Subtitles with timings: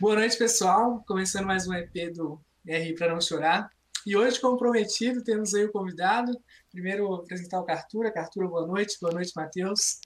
[0.00, 1.04] Boa noite, pessoal.
[1.06, 3.70] Começando mais um EP do R para não chorar.
[4.06, 6.32] E hoje, como prometido, temos aí o convidado.
[6.72, 8.10] Primeiro, apresentar o Cartura.
[8.10, 8.96] Cartura, boa noite.
[8.98, 10.00] Boa noite, Matheus.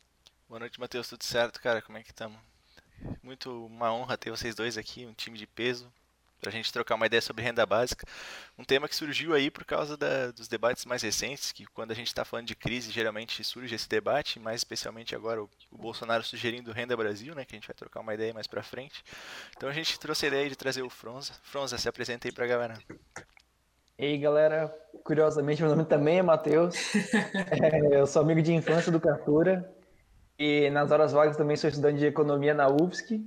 [0.49, 1.09] Boa noite, Matheus.
[1.09, 1.81] Tudo certo, cara?
[1.81, 2.37] Como é que estamos?
[3.23, 5.89] Muito uma honra ter vocês dois aqui, um time de peso
[6.45, 8.07] para a gente trocar uma ideia sobre renda básica.
[8.59, 11.95] Um tema que surgiu aí por causa da, dos debates mais recentes, que quando a
[11.95, 16.23] gente está falando de crise, geralmente surge esse debate, mais especialmente agora o, o, Bolsonaro
[16.23, 19.03] sugerindo Renda Brasil, né, que a gente vai trocar uma ideia mais para frente.
[19.57, 21.33] Então a gente trouxe a ideia de trazer o Fronza.
[21.43, 22.79] Fronza, se apresenta aí para a galera.
[23.99, 24.69] E aí, galera,
[25.03, 26.75] curiosamente, meu nome também é Matheus.
[27.51, 29.73] é, eu sou amigo de infância do Cartura.
[30.39, 33.25] E nas horas vagas também sou estudante de economia na UFSC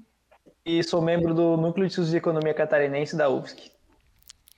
[0.67, 3.71] e sou membro do Núcleo de Estudos de Economia Catarinense da UFSC.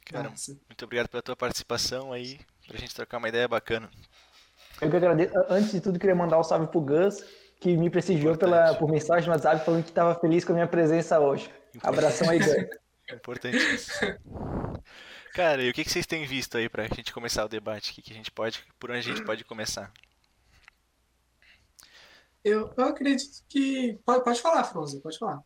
[0.05, 0.33] Cara,
[0.67, 3.87] muito obrigado pela tua participação aí, pra gente trocar uma ideia bacana.
[4.81, 5.31] Eu que agradeço.
[5.47, 7.23] Antes de tudo, queria mandar um salve pro Gus,
[7.59, 10.67] que me prestigiou pela, por mensagem no WhatsApp falando que estava feliz com a minha
[10.67, 11.47] presença hoje.
[11.75, 11.99] Importante.
[11.99, 12.55] Abração aí, Gus.
[13.13, 13.91] Importante isso.
[15.35, 17.91] Cara, e o que, que vocês têm visto aí pra gente começar o debate?
[17.91, 19.91] O que, que a gente pode, por onde a gente pode começar?
[22.43, 23.99] Eu, eu acredito que.
[24.03, 25.43] Pode, pode falar, Frozen, pode falar.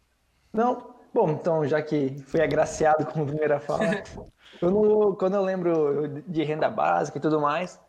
[0.54, 3.80] Não, bom, então, já que fui agraciado como primeira fala,
[4.60, 7.80] quando, quando eu lembro de renda básica e tudo mais,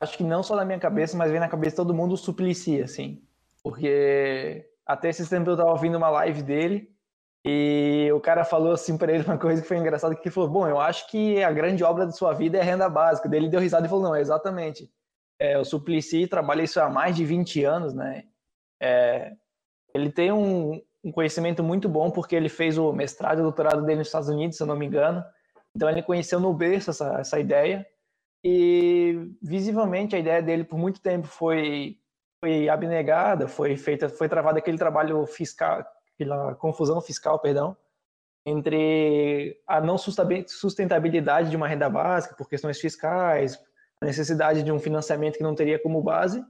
[0.00, 2.16] acho que não só na minha cabeça, mas vem na cabeça de todo mundo o
[2.16, 3.20] Suplicy, assim.
[3.62, 6.92] Porque até esse tempo eu tava ouvindo uma live dele
[7.44, 10.48] e o cara falou assim para ele uma coisa que foi engraçada, que ele falou,
[10.48, 13.28] bom, eu acho que a grande obra da sua vida é a renda básica.
[13.28, 14.88] Daí ele deu risada e falou, não, exatamente.
[15.40, 18.24] É, o Suplicy trabalha isso há mais de 20 anos, né?
[18.80, 19.32] É,
[19.92, 23.98] ele tem um, um conhecimento muito bom, porque ele fez o mestrado e doutorado dele
[23.98, 25.24] nos Estados Unidos, se eu não me engano.
[25.74, 27.86] Então ele conheceu no berço essa, essa ideia.
[28.44, 31.98] E visivelmente a ideia dele por muito tempo foi
[32.44, 37.76] foi abnegada, foi feita, foi travado aquele trabalho fiscal, aquela confusão fiscal, perdão,
[38.44, 43.56] entre a não sustentabilidade de uma renda básica por questões fiscais,
[44.00, 46.44] a necessidade de um financiamento que não teria como base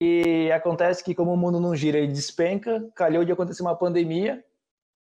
[0.00, 4.44] e acontece que, como o mundo não gira e despenca, calhou de acontecer uma pandemia,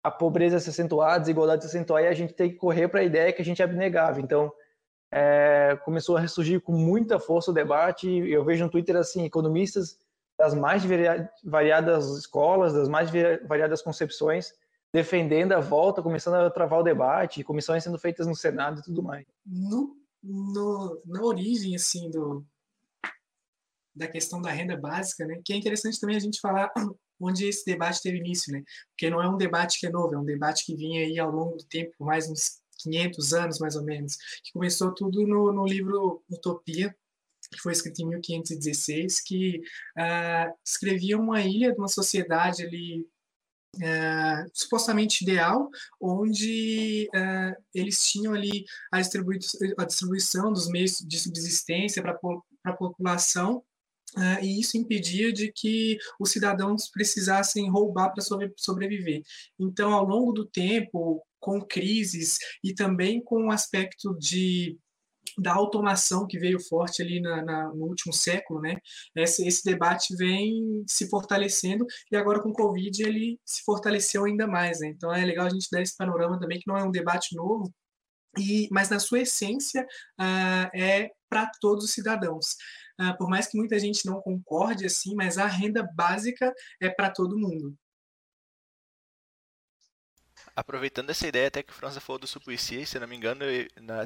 [0.03, 2.99] a pobreza se acentuar, a desigualdade se acentuar, e a gente tem que correr para
[2.99, 4.21] a ideia que a gente é abnegável.
[4.23, 4.51] Então,
[5.11, 8.09] é, começou a ressurgir com muita força o debate.
[8.09, 9.97] Eu vejo no Twitter assim, economistas
[10.37, 10.83] das mais
[11.43, 13.09] variadas escolas, das mais
[13.47, 14.53] variadas concepções,
[14.91, 19.03] defendendo a volta, começando a travar o debate, comissões sendo feitas no Senado e tudo
[19.03, 19.25] mais.
[19.45, 22.43] No, no, na origem assim do,
[23.95, 25.41] da questão da renda básica, né?
[25.43, 26.71] Que é interessante também a gente falar
[27.19, 28.63] onde esse debate teve início, né?
[28.91, 31.31] Porque não é um debate que é novo, é um debate que vinha aí ao
[31.31, 35.65] longo do tempo, mais uns 500 anos mais ou menos, que começou tudo no, no
[35.65, 36.95] livro Utopia,
[37.51, 39.61] que foi escrito em 1516, que
[39.97, 43.01] uh, escrevia uma ilha de uma sociedade ali
[43.75, 45.69] uh, supostamente ideal,
[45.99, 52.17] onde uh, eles tinham ali a, a distribuição dos meios de subsistência para
[52.63, 53.63] a população
[54.17, 58.23] Uh, e isso impedia de que os cidadãos precisassem roubar para
[58.57, 59.21] sobreviver.
[59.59, 64.77] Então, ao longo do tempo, com crises e também com o aspecto de
[65.37, 68.77] da automação que veio forte ali na, na, no último século, né?
[69.15, 74.47] Esse, esse, debate vem se fortalecendo e agora com o Covid ele se fortaleceu ainda
[74.47, 74.89] mais, né?
[74.89, 77.71] Então é legal a gente dar esse panorama também que não é um debate novo,
[78.37, 79.83] e, mas na sua essência
[80.19, 82.45] uh, é para todos os cidadãos.
[82.99, 87.09] Uh, por mais que muita gente não concorde assim, mas a renda básica é para
[87.09, 87.75] todo mundo.
[90.55, 93.45] Aproveitando essa ideia, até que o França falou do Suplicy, se não me engano,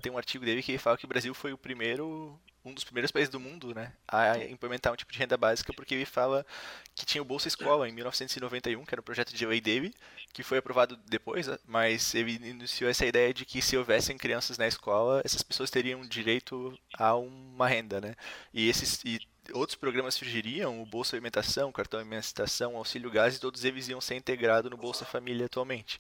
[0.02, 3.12] tem um artigo dele que fala que o Brasil foi o primeiro, um dos primeiros
[3.12, 6.46] países do mundo, né, a implementar um tipo de renda básica, porque ele fala
[6.94, 9.94] que tinha o Bolsa Escola em 1991, que era um projeto de lei dele,
[10.34, 14.68] que foi aprovado depois, mas ele iniciou essa ideia de que se houvessem crianças na
[14.68, 18.16] escola, essas pessoas teriam direito a uma renda, né,
[18.54, 19.20] e esses e
[19.54, 24.16] outros programas surgiriam, o Bolsa Alimentação, Cartão Alimentação, Auxílio Gás, e todos eles iam ser
[24.16, 26.00] integrados no Bolsa Família atualmente.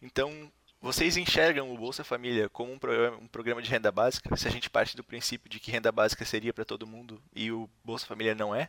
[0.00, 4.36] Então, vocês enxergam o Bolsa Família como um programa, um programa, de renda básica?
[4.36, 7.50] Se a gente parte do princípio de que renda básica seria para todo mundo e
[7.50, 8.68] o Bolsa Família não é?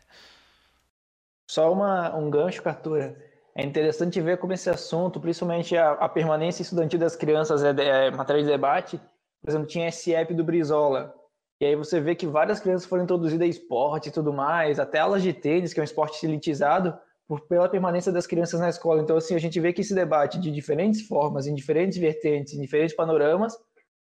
[1.46, 3.16] Só uma, um gancho, Cartura.
[3.54, 8.10] É interessante ver como esse assunto, principalmente a, a permanência estudantil das crianças, é, é
[8.10, 9.00] matéria de debate.
[9.40, 11.14] Por exemplo, tinha esse app do Brizola,
[11.60, 15.00] e aí você vê que várias crianças foram introduzidas a esporte e tudo mais, até
[15.00, 16.96] aulas de tênis, que é um esporte elitizado,
[17.26, 19.02] por, pela permanência das crianças na escola.
[19.02, 22.60] Então, assim, a gente vê que esse debate de diferentes formas, em diferentes vertentes, em
[22.60, 23.56] diferentes panoramas,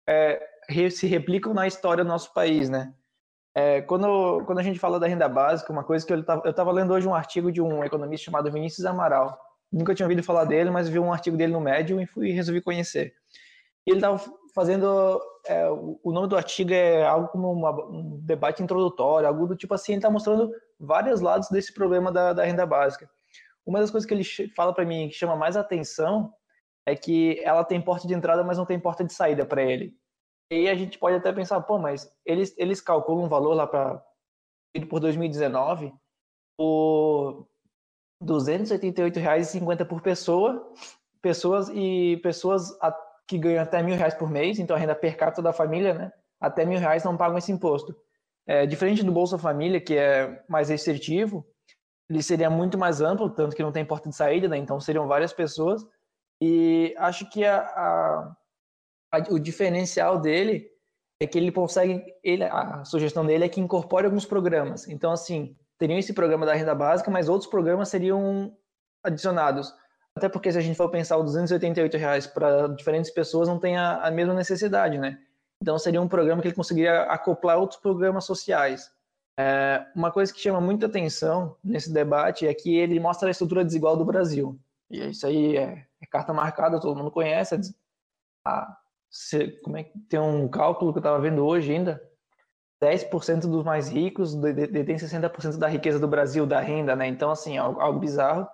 [0.08, 0.42] é,
[0.90, 2.94] se replicam na história do nosso país, né?
[3.56, 6.74] É, quando, quando a gente fala da renda básica, uma coisa que eu estava eu
[6.74, 9.38] lendo hoje um artigo de um economista chamado Vinícius Amaral,
[9.72, 12.62] nunca tinha ouvido falar dele, mas vi um artigo dele no Medium e fui resolvi
[12.62, 13.14] conhecer.
[13.86, 14.20] E ele estava
[14.54, 19.56] fazendo, é, o nome do artigo é algo como uma, um debate introdutório, algo do
[19.56, 23.10] tipo assim, ele está mostrando vários lados desse problema da, da renda básica.
[23.66, 24.24] Uma das coisas que ele
[24.56, 26.34] fala para mim que chama mais atenção
[26.86, 29.98] é que ela tem porta de entrada, mas não tem porta de saída para ele.
[30.52, 34.04] E a gente pode até pensar, pô, mas eles, eles calculam um valor lá para
[34.90, 35.94] por 2019
[36.58, 37.48] por
[38.22, 40.72] R$ 288,50 por pessoa,
[41.22, 42.78] pessoas e pessoas
[43.28, 46.12] que ganham até mil reais por mês, então a renda per capita da família, né?
[46.40, 47.96] Até mil reais não pagam esse imposto.
[48.46, 51.46] É, diferente do Bolsa Família, que é mais restritivo,
[52.10, 54.58] ele seria muito mais amplo, tanto que não tem porta de saída, né?
[54.58, 55.86] Então seriam várias pessoas.
[56.42, 58.36] E acho que a, a,
[59.14, 60.70] a, o diferencial dele
[61.22, 64.88] é que ele consegue, ele, a sugestão dele é que incorpore alguns programas.
[64.90, 68.54] Então, assim, teriam esse programa da renda básica, mas outros programas seriam
[69.02, 69.74] adicionados.
[70.16, 73.78] Até porque se a gente for pensar o 288 reais para diferentes pessoas não tem
[73.78, 75.20] a, a, mesma necessidade, né?
[75.62, 78.92] Então seria um programa que ele conseguiria acoplar outros programas sociais.
[79.40, 83.66] É, uma coisa que chama muita atenção nesse debate é que ele mostra a estrutura
[83.66, 84.60] desigual do Brasil.
[84.92, 87.60] E isso aí é, é carta marcada, todo mundo conhece.
[88.46, 88.78] A,
[89.10, 92.02] se, como é que tem um cálculo que eu estava vendo hoje ainda?
[92.84, 97.08] 10% dos mais ricos detêm 60% da riqueza do Brasil, da renda, né?
[97.08, 98.48] Então, assim, é algo, algo bizarro.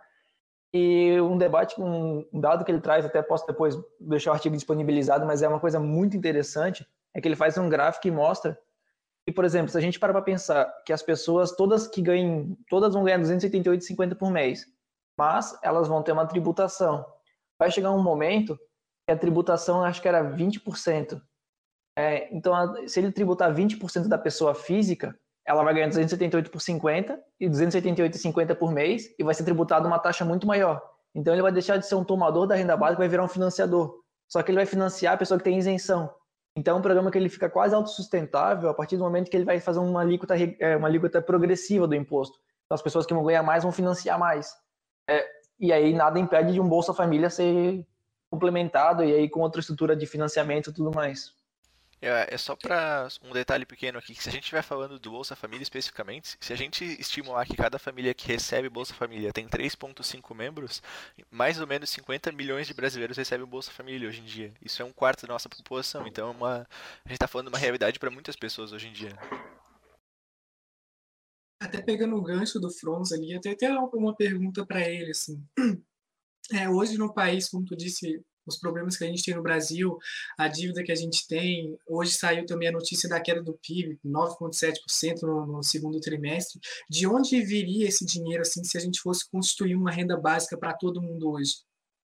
[0.74, 5.26] E um debate, um dado que ele traz, até posso depois deixar o artigo disponibilizado,
[5.26, 8.58] mas é uma coisa muito interessante, é que ele faz um gráfico que mostra
[9.26, 12.58] que, por exemplo, se a gente parar para pensar que as pessoas, todas que ganham,
[12.68, 14.66] todas vão ganhar 288,50 por mês,
[15.18, 17.06] mas elas vão ter uma tributação.
[17.60, 18.58] Vai chegar um momento
[19.06, 21.22] que a tributação, acho que era 20%.
[21.96, 25.16] É, então, se ele tributar 20% da pessoa física,
[25.50, 29.98] ela vai ganhar 278 por 50 e 278,50 por mês e vai ser tributado uma
[29.98, 30.80] taxa muito maior.
[31.16, 33.28] Então ele vai deixar de ser um tomador da renda básica e vai virar um
[33.28, 33.96] financiador.
[34.28, 36.14] Só que ele vai financiar a pessoa que tem isenção.
[36.56, 39.44] Então é um programa que ele fica quase autossustentável a partir do momento que ele
[39.44, 42.38] vai fazer uma alíquota, é, uma alíquota progressiva do imposto.
[42.66, 44.54] Então as pessoas que vão ganhar mais vão financiar mais.
[45.10, 45.26] É,
[45.60, 47.84] e aí nada impede de um Bolsa Família ser
[48.30, 51.39] complementado e aí com outra estrutura de financiamento e tudo mais.
[52.02, 55.12] É, é só para um detalhe pequeno aqui, que se a gente estiver falando do
[55.12, 59.48] Bolsa Família especificamente, se a gente estimular que cada família que recebe Bolsa Família tem
[59.48, 60.82] 3,5 membros,
[61.30, 64.54] mais ou menos 50 milhões de brasileiros recebem Bolsa Família hoje em dia.
[64.62, 66.56] Isso é um quarto da nossa população, então é uma,
[67.04, 69.18] a gente está falando de uma realidade para muitas pessoas hoje em dia.
[71.62, 75.44] Até pegando o gancho do Franz ali, até até uma pergunta para ele, assim.
[76.52, 79.98] É, hoje no país, como tu disse, os problemas que a gente tem no Brasil,
[80.38, 81.78] a dívida que a gente tem.
[81.88, 86.60] Hoje saiu também a notícia da queda do PIB, 9,7% no, no, segundo trimestre.
[86.90, 90.74] De onde viria esse dinheiro assim se a gente fosse constituir uma renda básica para
[90.74, 91.54] todo mundo hoje?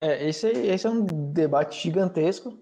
[0.03, 2.59] É, esse, esse é um debate gigantesco,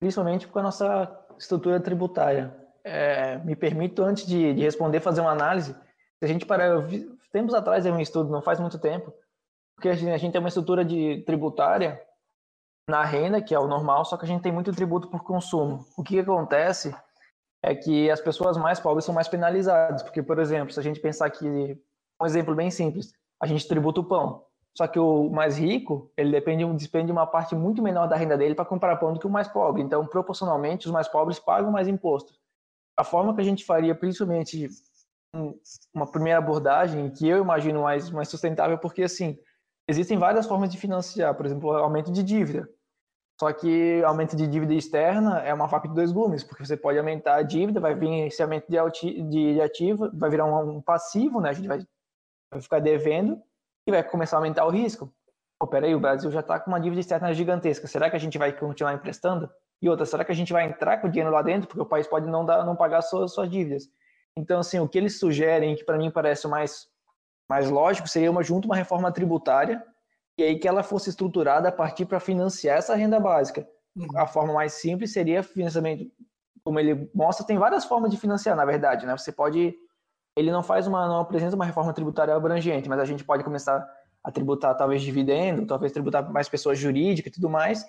[0.00, 2.56] principalmente com a nossa estrutura tributária.
[2.84, 5.72] É, me permito, antes de, de, responder, fazer uma análise.
[5.72, 9.12] Se a gente parar, eu vi, tempos atrás, é um estudo, não faz muito tempo,
[9.76, 12.00] porque a gente, a gente tem uma estrutura de tributária
[12.88, 15.84] na renda, que é o normal, só que a gente tem muito tributo por consumo.
[15.96, 16.94] O que, acontece
[17.62, 21.00] é que as pessoas mais pobres são mais penalizadas, porque, por exemplo, se a gente
[21.00, 21.46] pensar que,
[22.20, 24.44] um exemplo bem simples, a gente tributa o pão,
[24.76, 28.54] só que o mais rico, ele depende, despende uma parte muito menor da renda dele
[28.54, 29.82] para comprar pão do que o mais pobre.
[29.82, 32.32] Então, proporcionalmente, os mais pobres pagam mais imposto.
[32.96, 34.68] A forma que a gente faria, principalmente,
[35.94, 39.38] uma primeira abordagem, que eu imagino mais, mais sustentável, porque, assim,
[39.88, 42.68] existem várias formas de financiar, por exemplo, aumento de dívida.
[43.40, 46.98] Só que aumento de dívida externa é uma faca de dois gumes, porque você pode
[46.98, 51.50] aumentar a dívida, vai vir esse aumento de, ativo, vai virar um, passivo, né?
[51.50, 51.84] A gente vai,
[52.52, 53.42] vai, ficar devendo
[53.86, 55.12] e vai começar a aumentar o risco.
[55.58, 57.86] Pô, peraí, o Brasil já está com uma dívida externa gigantesca.
[57.86, 59.50] Será que a gente vai continuar emprestando?
[59.80, 61.66] E outra, será que a gente vai entrar com o dinheiro lá dentro?
[61.66, 63.88] Porque o país pode não, dar, não pagar suas, suas dívidas.
[64.36, 66.86] Então, assim, o que eles sugerem, que para mim parece o mais
[67.48, 69.84] mais lógico seria uma junto uma reforma tributária
[70.38, 73.66] e aí que ela fosse estruturada a partir para financiar essa renda básica.
[73.94, 74.06] Uhum.
[74.16, 76.10] A forma mais simples seria financiamento,
[76.64, 79.16] como ele mostra, tem várias formas de financiar, na verdade, né?
[79.16, 79.74] Você pode
[80.34, 83.86] ele não faz uma não apresenta uma reforma tributária abrangente, mas a gente pode começar
[84.24, 87.84] a tributar talvez dividendo, talvez tributar mais pessoas jurídicas e tudo mais.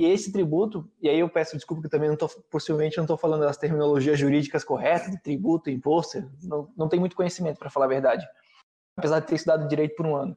[0.00, 3.16] E esse tributo, e aí eu peço desculpa que também não estou, possivelmente não estou
[3.16, 7.86] falando das terminologias jurídicas corretas, de tributo, imposto, não, não tenho muito conhecimento para falar
[7.86, 8.24] a verdade
[8.98, 10.36] apesar de ter estudado direito por um ano.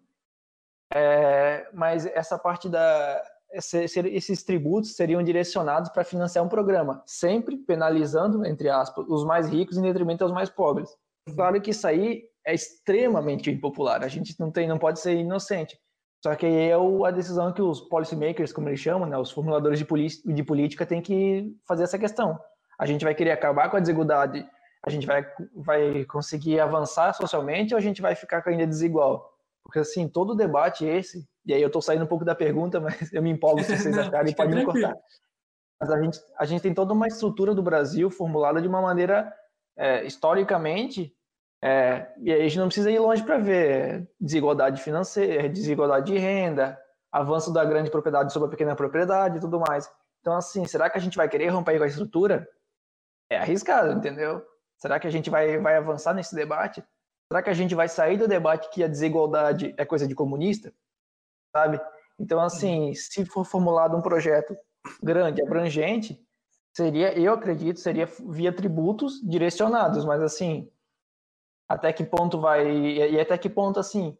[0.94, 3.22] É, mas essa parte da
[3.54, 9.78] esses tributos seriam direcionados para financiar um programa, sempre penalizando, entre aspas, os mais ricos
[9.78, 10.90] em detrimento aos mais pobres.
[11.36, 15.78] Claro que isso aí é extremamente impopular, a gente não tem, não pode ser inocente.
[16.24, 20.34] Só que é a decisão que os policymakers, como eles chamam, né, os formuladores de,
[20.34, 22.40] de política, têm que fazer essa questão.
[22.80, 24.48] A gente vai querer acabar com a desigualdade,
[24.84, 29.32] a gente vai, vai conseguir avançar socialmente ou a gente vai ficar ainda desigual?
[29.64, 33.14] Porque, assim, todo debate esse, e aí eu estou saindo um pouco da pergunta, mas
[33.14, 34.96] eu me empolgo se vocês acharem, podem me cortar.
[35.80, 39.34] Mas a gente, a gente tem toda uma estrutura do Brasil formulada de uma maneira,
[39.78, 41.16] é, historicamente,
[41.64, 46.18] é, e aí a gente não precisa ir longe para ver desigualdade financeira, desigualdade de
[46.18, 46.80] renda,
[47.12, 49.92] avanço da grande propriedade sobre a pequena propriedade e tudo mais.
[50.22, 52.48] Então, assim, será que a gente vai querer romper com a estrutura?
[53.30, 54.44] É arriscado, entendeu?
[54.82, 56.84] Será que a gente vai, vai avançar nesse debate?
[57.32, 60.74] Será que a gente vai sair do debate que a desigualdade é coisa de comunista?
[61.56, 61.80] Sabe?
[62.20, 64.56] Então, assim, se for formulado um projeto
[65.02, 66.20] grande, abrangente,
[66.76, 70.72] seria, eu acredito, seria via tributos direcionados, mas assim,
[71.72, 74.18] até que ponto vai e até que ponto assim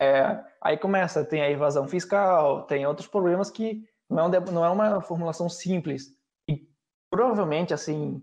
[0.00, 4.64] é, aí começa tem a evasão fiscal tem outros problemas que não é, um, não
[4.64, 6.12] é uma formulação simples
[6.48, 6.66] e
[7.10, 8.20] provavelmente assim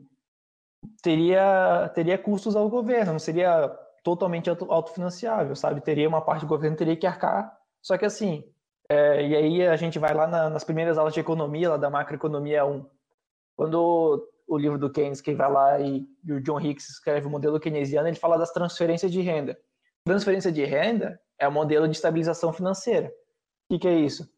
[1.02, 3.68] teria teria custos ao governo não seria
[4.04, 8.44] totalmente autofinanciável sabe teria uma parte do governo teria que arcar só que assim
[8.88, 11.90] é, e aí a gente vai lá na, nas primeiras aulas de economia lá da
[11.90, 12.86] macroeconomia 1
[13.56, 17.30] quando o livro do Keynes, que vai lá e, e o John Hicks escreve o
[17.30, 19.58] modelo keynesiano, ele fala das transferências de renda.
[20.04, 23.08] Transferência de renda é o modelo de estabilização financeira.
[23.08, 24.30] O que, que é isso?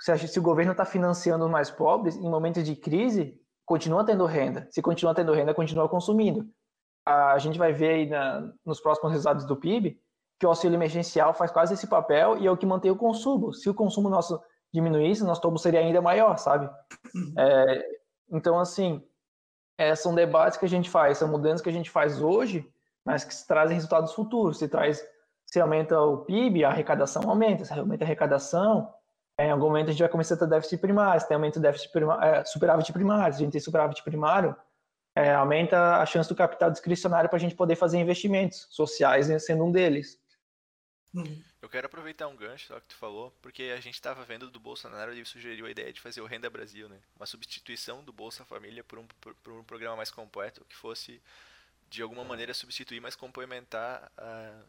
[0.00, 4.26] Se, se o governo está financiando os mais pobres, em momentos de crise, continua tendo
[4.26, 4.66] renda.
[4.68, 6.44] Se continua tendo renda, continua consumindo.
[7.06, 9.96] A gente vai ver aí na, nos próximos resultados do PIB
[10.40, 13.52] que o auxílio emergencial faz quase esse papel e é o que mantém o consumo.
[13.52, 14.42] Se o consumo nosso
[14.74, 16.68] diminuísse, nosso tombo seria ainda maior, sabe?
[17.14, 17.32] Uhum.
[17.38, 17.86] É,
[18.32, 19.00] então, assim,
[19.78, 22.68] é, são debates que a gente faz, são mudanças que a gente faz hoje,
[23.04, 24.58] mas que trazem resultados futuros.
[24.58, 25.00] Se traz,
[25.46, 27.64] se aumenta o PIB, a arrecadação aumenta.
[27.64, 28.92] Se aumenta a arrecadação,
[29.46, 31.20] em algum momento a gente vai começar a ter déficit primário.
[31.20, 34.56] Se tem aumento do déficit primário, é, superávit primário, se a gente tem superávit primário,
[35.14, 39.38] é, aumenta a chance do capital discricionário para a gente poder fazer investimentos sociais, né,
[39.38, 40.18] sendo um deles.
[41.14, 41.42] Uhum.
[41.60, 44.60] Eu quero aproveitar um gancho só que tu falou, porque a gente estava vendo do
[44.60, 46.98] Bolsonaro ele sugeriu a ideia de fazer o Renda Brasil, né?
[47.16, 51.20] Uma substituição do Bolsa Família por um, por, por um programa mais completo que fosse
[51.90, 54.62] de alguma maneira substituir, mas complementar a,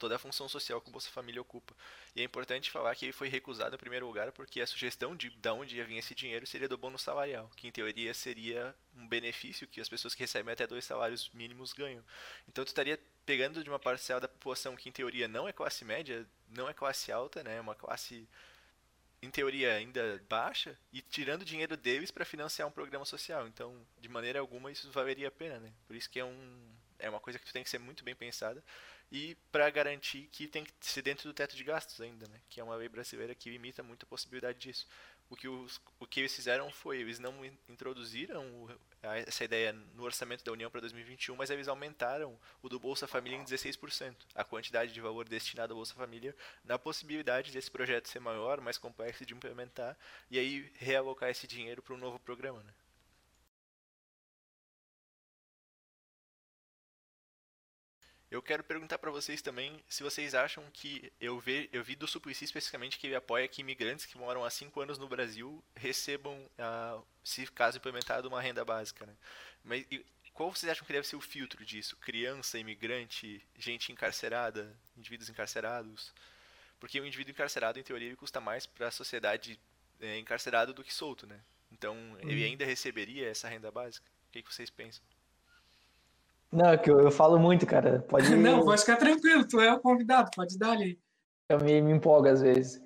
[0.00, 1.76] toda a função social que o Bolsa Família ocupa.
[2.16, 5.28] E é importante falar que ele foi recusado em primeiro lugar porque a sugestão de,
[5.28, 9.06] de onde ia vir esse dinheiro seria do bônus salarial, que em teoria seria um
[9.06, 12.02] benefício que as pessoas que recebem até dois salários mínimos ganham.
[12.48, 15.84] Então tu estaria pegando de uma parcela da população que em teoria não é classe
[15.84, 18.26] média, não é classe alta, né, é uma classe
[19.22, 23.46] em teoria ainda baixa e tirando dinheiro deles para financiar um programa social.
[23.46, 25.70] Então, de maneira alguma isso valeria a pena, né?
[25.86, 28.62] Por isso que é um é uma coisa que tem que ser muito bem pensada
[29.12, 32.40] e para garantir que tem que ser dentro do teto de gastos ainda, né?
[32.48, 34.86] Que é uma lei brasileira que limita muito a possibilidade disso.
[35.28, 38.68] O que, os, o que eles fizeram foi, eles não introduziram
[39.02, 43.38] essa ideia no orçamento da União para 2021, mas eles aumentaram o do Bolsa Família
[43.38, 48.18] em 16%, a quantidade de valor destinado ao Bolsa Família, na possibilidade desse projeto ser
[48.18, 49.96] maior, mais complexo de implementar,
[50.28, 52.72] e aí realocar esse dinheiro para um novo programa, né?
[58.30, 62.06] Eu quero perguntar para vocês também se vocês acham que eu, ve, eu vi do
[62.06, 66.48] Suplicy especificamente que ele apoia que imigrantes que moram há cinco anos no Brasil recebam,
[66.56, 69.04] uh, se caso implementado, uma renda básica.
[69.04, 69.12] Né?
[69.64, 71.96] Mas e, qual vocês acham que deve ser o filtro disso?
[71.96, 76.14] Criança, imigrante, gente encarcerada, indivíduos encarcerados?
[76.78, 79.58] Porque o indivíduo encarcerado, em teoria, ele custa mais para a sociedade
[80.00, 81.38] é, encarcerado do que solto, né?
[81.70, 82.46] Então, ele uhum.
[82.46, 84.06] ainda receberia essa renda básica?
[84.28, 85.02] O que, que vocês pensam?
[86.52, 88.00] Não, é que eu, eu falo muito, cara.
[88.08, 88.28] Pode...
[88.36, 90.98] Não, pode ficar tranquilo, tu é o convidado, pode dar ali.
[91.48, 92.82] Eu me, me empolgo às vezes.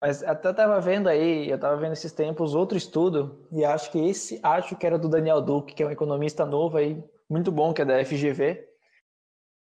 [0.00, 3.98] Mas até tava vendo aí, eu tava vendo esses tempos outro estudo, e acho que
[4.04, 7.72] esse, acho que era do Daniel Duque, que é um economista novo aí, muito bom,
[7.72, 8.68] que é da FGV.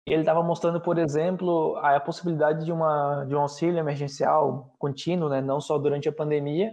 [0.07, 5.31] E ele estava mostrando, por exemplo, a, possibilidade de, uma, de um auxílio emergencial contínuo,
[5.31, 6.71] né, não só durante a pandemia,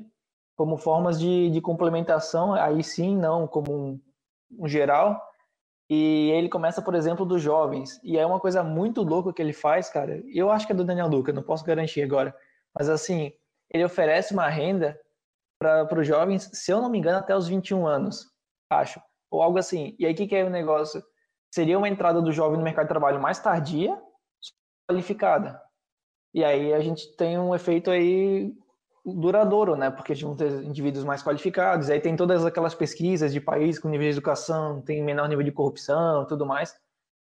[0.58, 4.01] como formas de, de complementação, aí sim, não como um,
[4.60, 5.20] um geral,
[5.90, 8.00] e ele começa, por exemplo, dos jovens.
[8.04, 10.24] E é uma coisa muito louca que ele faz, cara.
[10.34, 12.36] Eu acho que é do Daniel Duca, não posso garantir agora.
[12.74, 13.34] Mas assim,
[13.70, 15.00] ele oferece uma renda
[15.60, 18.30] para os jovens, se eu não me engano, até os 21 anos,
[18.70, 19.02] acho.
[19.32, 19.96] Ou algo assim.
[19.98, 21.04] E aí, o que, que é o negócio?
[21.54, 24.00] Seria uma entrada do jovem no mercado de trabalho mais tardia,
[24.88, 25.62] qualificada.
[26.34, 28.54] E aí a gente tem um efeito aí
[29.05, 29.89] duradouro, né?
[29.89, 34.07] Porque vão ter indivíduos mais qualificados, aí tem todas aquelas pesquisas de países com nível
[34.07, 36.74] de educação, tem menor nível de corrupção tudo mais,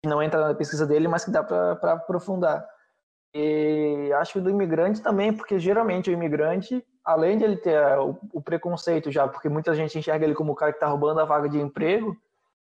[0.03, 2.67] que não entra na pesquisa dele, mas que dá para aprofundar.
[3.33, 8.17] E acho que do imigrante também, porque geralmente o imigrante, além de ele ter o,
[8.33, 11.25] o preconceito já, porque muita gente enxerga ele como o cara que está roubando a
[11.25, 12.17] vaga de emprego,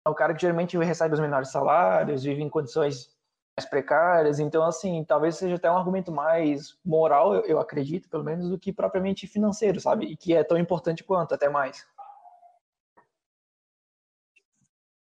[0.07, 3.14] é o cara que geralmente recebe os menores salários, vive em condições
[3.57, 4.39] mais precárias.
[4.41, 8.59] Então, assim, talvez seja até um argumento mais moral, eu, eu acredito, pelo menos, do
[8.59, 10.07] que propriamente financeiro, sabe?
[10.07, 11.87] E que é tão importante quanto, até mais.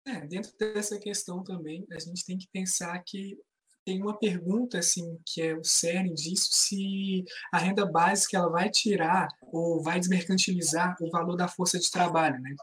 [0.06, 3.38] É, dentro dessa questão também, a gente tem que pensar que
[3.84, 8.68] tem uma pergunta assim que é o cerne disso se a renda básica ela vai
[8.68, 12.54] tirar ou vai desmercantilizar o valor da força de trabalho, né?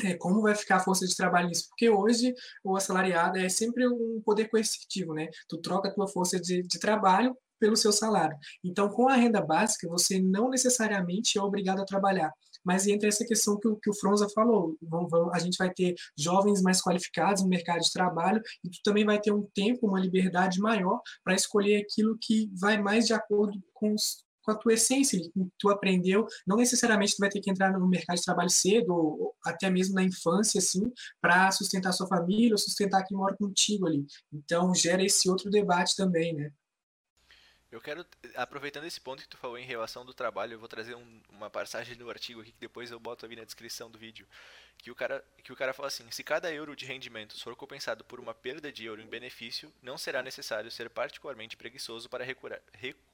[0.00, 1.68] É, como vai ficar a força de trabalho nisso?
[1.68, 2.34] Porque hoje
[2.64, 5.28] o assalariado é sempre um poder coercitivo, né?
[5.48, 8.36] Tu troca a tua força de, de trabalho pelo seu salário.
[8.64, 12.32] Então, com a renda básica, você não necessariamente é obrigado a trabalhar.
[12.64, 14.76] Mas entra essa questão que o, que o Fronza falou,
[15.32, 19.20] a gente vai ter jovens mais qualificados no mercado de trabalho e tu também vai
[19.20, 23.94] ter um tempo, uma liberdade maior para escolher aquilo que vai mais de acordo com
[23.94, 27.72] os, com a tua essência, que tu aprendeu, não necessariamente tu vai ter que entrar
[27.72, 30.82] no mercado de trabalho cedo, ou até mesmo na infância, assim,
[31.20, 34.04] para sustentar sua família, ou sustentar quem mora contigo ali.
[34.32, 36.52] Então, gera esse outro debate também, né?
[37.72, 38.04] Eu quero,
[38.36, 41.48] aproveitando esse ponto que tu falou em relação do trabalho, eu vou trazer um, uma
[41.48, 44.28] passagem do artigo aqui que depois eu boto ali na descrição do vídeo,
[44.76, 48.04] que o cara, que o cara fala assim: se cada euro de rendimento for compensado
[48.04, 52.60] por uma perda de euro em benefício, não será necessário ser particularmente preguiçoso para recurar,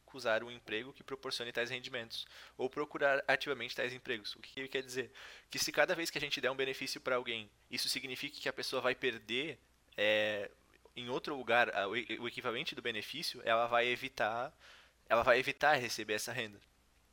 [0.08, 4.34] recusar um emprego que proporcione tais rendimentos ou procurar ativamente tais empregos.
[4.34, 5.12] O que ele quer dizer?
[5.50, 8.48] Que se cada vez que a gente der um benefício para alguém, isso significa que
[8.48, 9.58] a pessoa vai perder
[9.96, 10.50] é,
[10.96, 11.70] em outro lugar
[12.18, 14.52] o equivalente do benefício, ela vai evitar,
[15.08, 16.58] ela vai evitar receber essa renda.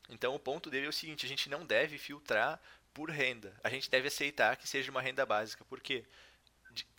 [0.10, 2.62] Então o ponto dele é o seguinte, a gente não deve filtrar
[2.94, 3.54] por renda.
[3.64, 5.66] A gente deve aceitar que seja uma renda básica.
[5.66, 6.06] Por quê?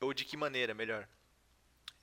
[0.00, 1.08] Ou de que maneira, melhor?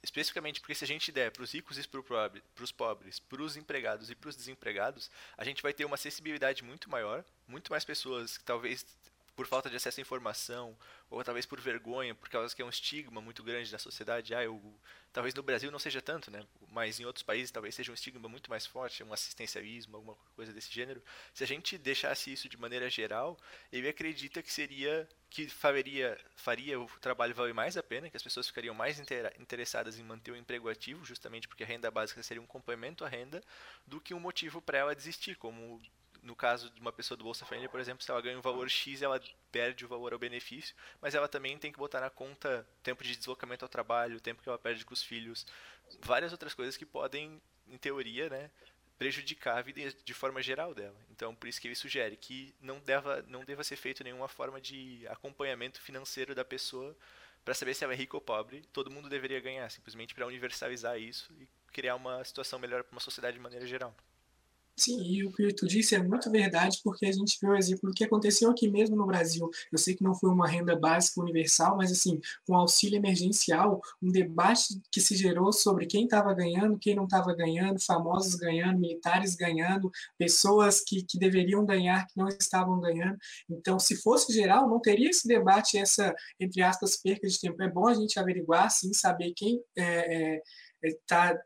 [0.04, 3.56] Especificamente porque se a gente der para os ricos e para os pobres, para os
[3.56, 7.86] empregados e para os desempregados, a gente vai ter uma acessibilidade muito maior, muito mais
[7.86, 8.86] pessoas que talvez
[9.36, 10.78] por falta de acesso à informação,
[11.10, 14.34] ou talvez por vergonha, por causa que é um estigma muito grande na sociedade.
[14.36, 14.62] Ah, eu,
[15.12, 16.46] talvez no Brasil não seja tanto, né?
[16.70, 20.54] Mas em outros países talvez seja um estigma muito mais forte, um assistencialismo, alguma coisa
[20.54, 21.02] desse gênero.
[21.34, 23.38] Se a gente deixasse isso de maneira geral,
[23.72, 28.22] ele acredita que seria que faria, faria o trabalho valer mais a pena, que as
[28.22, 29.02] pessoas ficariam mais
[29.40, 33.08] interessadas em manter o emprego ativo, justamente porque a renda básica seria um complemento à
[33.08, 33.44] renda,
[33.88, 35.82] do que um motivo para ela desistir, como
[36.24, 38.70] no caso de uma pessoa do Bolsa Família, por exemplo, se ela ganha um valor
[38.70, 42.68] X, ela perde o valor ao benefício, mas ela também tem que botar na conta
[42.82, 45.46] tempo de deslocamento ao trabalho, tempo que ela perde com os filhos,
[46.02, 48.50] várias outras coisas que podem, em teoria, né,
[48.98, 50.96] prejudicar a vida de forma geral dela.
[51.12, 54.62] Então, por isso que ele sugere que não deva, não deva ser feito nenhuma forma
[54.62, 56.96] de acompanhamento financeiro da pessoa
[57.44, 58.62] para saber se ela é rica ou pobre.
[58.72, 63.02] Todo mundo deveria ganhar, simplesmente para universalizar isso e criar uma situação melhor para uma
[63.02, 63.94] sociedade de maneira geral.
[64.76, 67.90] Sim, e o que tu disse é muito verdade, porque a gente vê o exemplo
[67.90, 69.48] do que aconteceu aqui mesmo no Brasil.
[69.72, 74.12] Eu sei que não foi uma renda básica universal, mas assim, com auxílio emergencial, um
[74.12, 79.36] debate que se gerou sobre quem estava ganhando, quem não estava ganhando, famosos ganhando, militares
[79.36, 83.18] ganhando, pessoas que, que deveriam ganhar, que não estavam ganhando.
[83.48, 87.62] Então, se fosse geral, não teria esse debate, essa, entre aspas, perca de tempo.
[87.62, 90.42] É bom a gente averiguar, sim, saber quem está é,
[90.84, 91.40] é, tá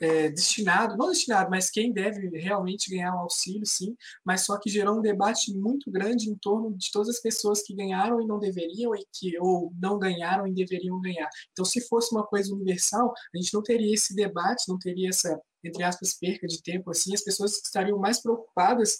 [0.00, 4.70] é, destinado, não destinado, mas quem deve realmente ganhar o auxílio, sim, mas só que
[4.70, 8.38] gerou um debate muito grande em torno de todas as pessoas que ganharam e não
[8.38, 11.28] deveriam, e que, ou não ganharam e deveriam ganhar.
[11.52, 15.40] Então, se fosse uma coisa universal, a gente não teria esse debate, não teria essa,
[15.64, 18.96] entre aspas, perca de tempo, assim, as pessoas estariam mais preocupadas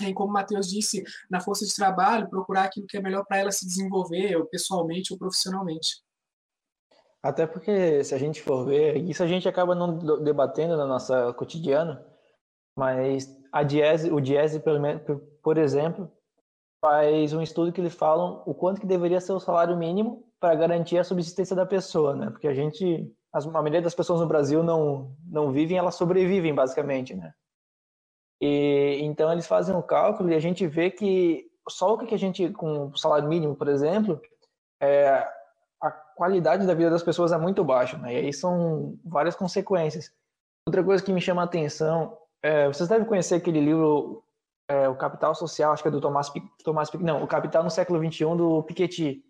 [0.00, 3.38] em, como o Matheus disse, na força de trabalho, procurar aquilo que é melhor para
[3.38, 6.05] ela se desenvolver, ou pessoalmente ou profissionalmente.
[7.22, 11.12] Até porque, se a gente for ver, isso a gente acaba não debatendo no nosso
[11.34, 11.98] cotidiano,
[12.76, 14.62] mas a Diese, o Diese,
[15.42, 16.12] por exemplo,
[16.80, 20.54] faz um estudo que eles falam o quanto que deveria ser o salário mínimo para
[20.54, 22.30] garantir a subsistência da pessoa, né?
[22.30, 27.14] Porque a gente, a maioria das pessoas no Brasil não, não vivem, elas sobrevivem, basicamente,
[27.14, 27.32] né?
[28.40, 32.18] E, então eles fazem um cálculo e a gente vê que só o que a
[32.18, 34.20] gente, com o salário mínimo, por exemplo,
[34.80, 35.26] é,
[36.16, 38.14] qualidade da vida das pessoas é muito baixa, né?
[38.14, 40.10] E aí são várias consequências.
[40.66, 44.24] Outra coisa que me chama a atenção, é, vocês devem conhecer aquele livro,
[44.66, 46.32] é, O Capital Social, acho que é do Tomás,
[46.64, 49.22] Tomás não, O Capital no Século XXI, do Piketty.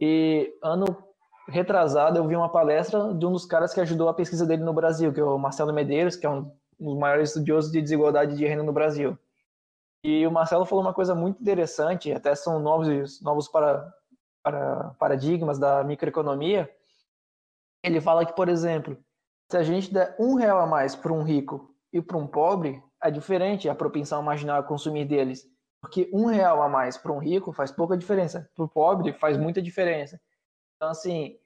[0.00, 0.86] E ano
[1.48, 4.72] retrasado eu vi uma palestra de um dos caras que ajudou a pesquisa dele no
[4.72, 8.46] Brasil, que é o Marcelo Medeiros, que é um dos maiores estudiosos de desigualdade de
[8.46, 9.18] renda no Brasil.
[10.04, 13.92] E o Marcelo falou uma coisa muito interessante, até são novos, novos para
[14.44, 16.70] para paradigmas da microeconomia,
[17.82, 18.96] ele fala que, por exemplo,
[19.50, 22.82] se a gente der um real a mais para um rico e para um pobre,
[23.02, 25.46] é diferente a propensão marginal a consumir deles.
[25.80, 29.36] Porque um real a mais para um rico faz pouca diferença, para o pobre faz
[29.36, 30.20] muita diferença.
[30.76, 31.38] Então, assim,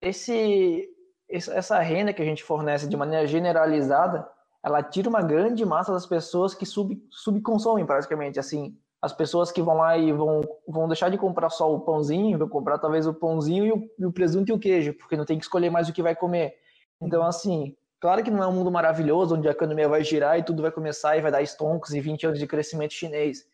[0.00, 0.88] esse,
[1.28, 4.28] essa renda que a gente fornece de maneira generalizada,
[4.62, 8.38] ela tira uma grande massa das pessoas que sub, subconsomem, praticamente.
[8.38, 12.38] Assim, as pessoas que vão lá e vão, vão deixar de comprar só o pãozinho,
[12.38, 15.24] vão comprar talvez o pãozinho e o, e o presunto e o queijo, porque não
[15.24, 16.54] tem que escolher mais o que vai comer.
[17.00, 20.44] Então, assim, claro que não é um mundo maravilhoso, onde a economia vai girar e
[20.44, 23.44] tudo vai começar e vai dar estoncos e 20 anos de crescimento chinês.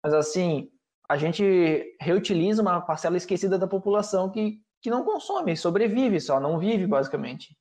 [0.00, 0.70] Mas assim,
[1.08, 6.60] a gente reutiliza uma parcela esquecida da população que, que não consome, sobrevive só, não
[6.60, 7.56] vive basicamente.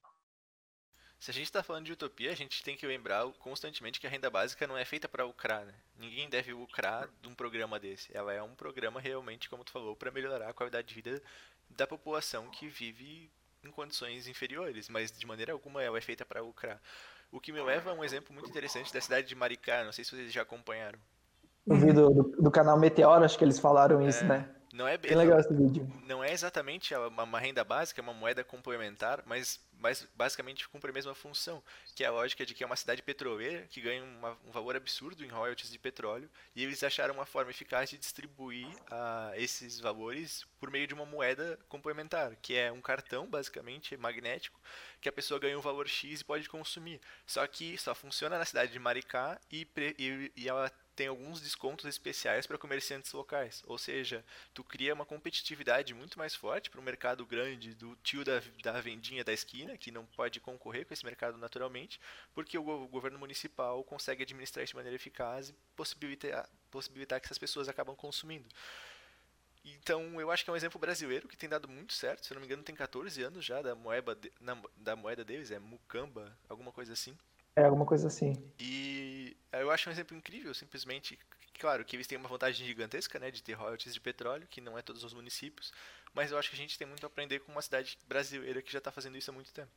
[1.21, 4.09] Se a gente está falando de utopia, a gente tem que lembrar constantemente que a
[4.09, 5.73] renda básica não é feita para lucrar, né?
[5.95, 8.09] Ninguém deve lucrar de um programa desse.
[8.11, 11.21] Ela é um programa realmente, como tu falou, para melhorar a qualidade de vida
[11.69, 13.29] da população que vive
[13.63, 16.81] em condições inferiores, mas de maneira alguma ela é feita para lucrar.
[17.31, 20.03] O que me leva a um exemplo muito interessante da cidade de Maricá, não sei
[20.03, 20.97] se vocês já acompanharam.
[21.67, 24.49] No vídeo do, do, canal Meteoro, acho que eles falaram isso, é, né?
[24.73, 25.87] Não é bem legal esse vídeo.
[26.05, 30.93] Não é exatamente uma, renda básica, é uma moeda complementar, mas, mas basicamente cumpre a
[30.93, 31.61] mesma função,
[31.95, 34.75] que é a lógica de que é uma cidade petroleira que ganha uma, um valor
[34.75, 39.79] absurdo em royalties de petróleo, e eles acharam uma forma eficaz de distribuir uh, esses
[39.79, 44.59] valores por meio de uma moeda complementar, que é um cartão, basicamente, magnético,
[44.99, 47.01] que a pessoa ganha um valor X e pode consumir.
[47.25, 51.85] Só que só funciona na cidade de Maricá e, e, e ela tem alguns descontos
[51.85, 53.63] especiais para comerciantes locais.
[53.65, 58.23] Ou seja, tu cria uma competitividade muito mais forte para o mercado grande do tio
[58.23, 61.99] da, da vendinha da esquina, que não pode concorrer com esse mercado naturalmente,
[62.35, 67.25] porque o, o governo municipal consegue administrar isso de maneira eficaz e possibilitar, possibilitar que
[67.25, 68.47] essas pessoas acabam consumindo.
[69.65, 72.27] Então, eu acho que é um exemplo brasileiro que tem dado muito certo.
[72.27, 75.49] Se não me engano, tem 14 anos já da moeda, de, na, da moeda deles,
[75.49, 77.17] é Mucamba, alguma coisa assim.
[77.55, 78.33] É, alguma coisa assim.
[78.59, 81.19] E eu acho um exemplo incrível, simplesmente.
[81.59, 84.77] Claro que eles têm uma vantagem gigantesca, né, de ter royalties de petróleo, que não
[84.77, 85.71] é todos os municípios,
[86.13, 88.71] mas eu acho que a gente tem muito a aprender com uma cidade brasileira que
[88.71, 89.69] já está fazendo isso há muito tempo.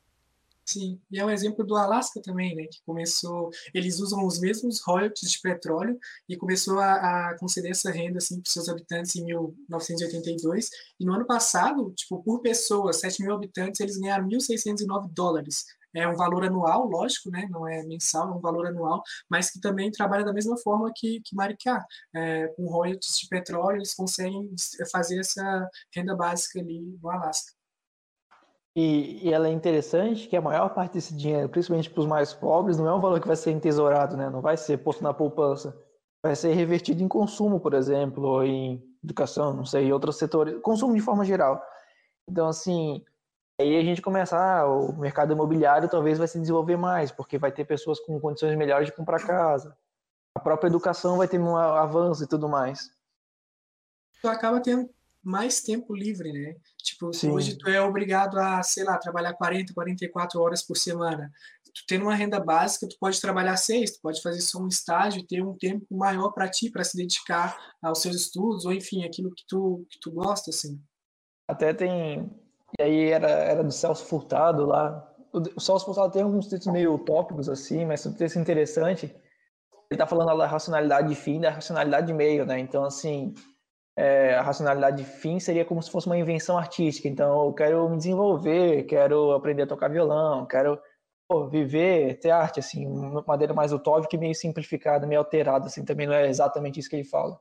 [0.67, 4.81] Sim, e é um exemplo do Alasca também, né, que começou, eles usam os mesmos
[4.81, 9.25] royalties de petróleo e começou a, a conceder essa renda assim para seus habitantes em
[9.25, 15.67] 1982 e no ano passado, tipo, por pessoa, 7 mil habitantes, eles ganharam 1.609 dólares
[15.95, 17.47] é um valor anual, lógico, né?
[17.51, 21.21] não é mensal, é um valor anual, mas que também trabalha da mesma forma que,
[21.25, 21.85] que Maricá.
[22.15, 24.51] É, com royalties de petróleo, eles conseguem
[24.91, 27.53] fazer essa renda básica ali no Alasca.
[28.77, 32.35] E, e ela é interessante que a maior parte desse dinheiro, principalmente para os mais
[32.35, 34.29] pobres, não é um valor que vai ser entesourado, né?
[34.29, 35.81] não vai ser posto na poupança,
[36.25, 40.95] vai ser revertido em consumo, por exemplo, ou em educação, não sei, outros setores, consumo
[40.95, 41.63] de forma geral.
[42.29, 43.05] Então, assim,
[43.61, 47.53] Aí a gente começa, ah, o mercado imobiliário talvez vai se desenvolver mais, porque vai
[47.53, 49.77] ter pessoas com condições melhores de comprar casa.
[50.35, 52.91] A própria educação vai ter um avanço e tudo mais.
[54.21, 54.91] Tu acaba tendo
[55.23, 56.57] mais tempo livre, né?
[56.79, 57.31] Tipo, Sim.
[57.31, 61.33] hoje tu é obrigado a, sei lá, trabalhar 40, 44 horas por semana.
[61.65, 65.21] Tu tendo uma renda básica, tu pode trabalhar seis, tu pode fazer só um estágio
[65.21, 69.05] e ter um tempo maior para ti, para se dedicar aos seus estudos, ou enfim,
[69.05, 70.81] aquilo que tu, que tu gosta, assim.
[71.49, 72.31] Até tem
[72.79, 75.09] e aí era, era do Celso Furtado lá.
[75.33, 79.15] O, Celso Furtado tem alguns textos meio utópicos, assim, mas um texto interessante.
[79.91, 82.59] Ele tá falando da racionalidade de fim da racionalidade de meio, né?
[82.59, 83.35] Então, assim,
[83.97, 87.09] é, a racionalidade de fim seria como se fosse uma invenção artística.
[87.09, 90.81] Então, eu quero me desenvolver, quero aprender a tocar violão, quero
[91.29, 95.85] pô, viver, ter arte, assim, uma maneira mais utópica e meio simplificada, meio alterada, assim,
[95.85, 97.39] também não é exatamente isso que ele fala.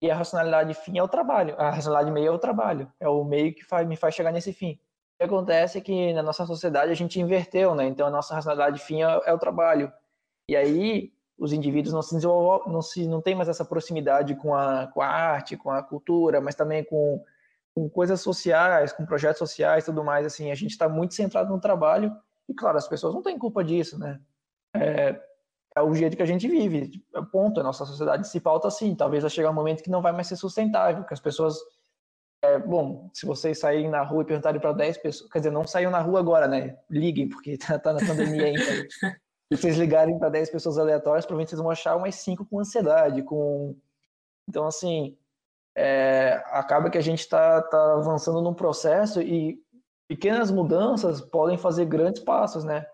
[0.00, 1.54] E a racionalidade fim é o trabalho.
[1.58, 2.90] A racionalidade meio é o trabalho.
[3.00, 4.72] É o meio que faz, me faz chegar nesse fim.
[4.72, 7.86] O que acontece é que na nossa sociedade a gente inverteu, né?
[7.86, 9.92] Então a nossa racionalidade fim é, é o trabalho.
[10.48, 14.54] E aí os indivíduos não se desenvolvem, não se não tem mais essa proximidade com
[14.54, 17.24] a, com a arte, com a cultura, mas também com,
[17.74, 20.24] com coisas sociais, com projetos sociais, tudo mais.
[20.24, 22.16] Assim, a gente está muito centrado no trabalho.
[22.48, 24.20] E claro, as pessoas não têm culpa disso, né?
[24.74, 25.20] É,
[25.82, 27.02] o jeito que a gente vive.
[27.14, 27.60] É ponto.
[27.60, 28.94] A nossa sociedade se pauta assim.
[28.94, 31.56] Talvez vai chegar um momento que não vai mais ser sustentável, que as pessoas.
[32.42, 35.66] É, bom, se vocês saírem na rua e perguntarem para 10 pessoas, quer dizer, não
[35.66, 36.78] saiam na rua agora, né?
[36.88, 38.62] Liguem, porque tá, tá na pandemia ainda.
[38.62, 43.22] se vocês ligarem para 10 pessoas aleatórias, provavelmente vocês vão achar umas 5 com ansiedade,
[43.22, 43.76] com.
[44.48, 45.16] Então, assim,
[45.76, 49.60] é, acaba que a gente está tá avançando num processo e
[50.08, 52.86] pequenas mudanças podem fazer grandes passos, né?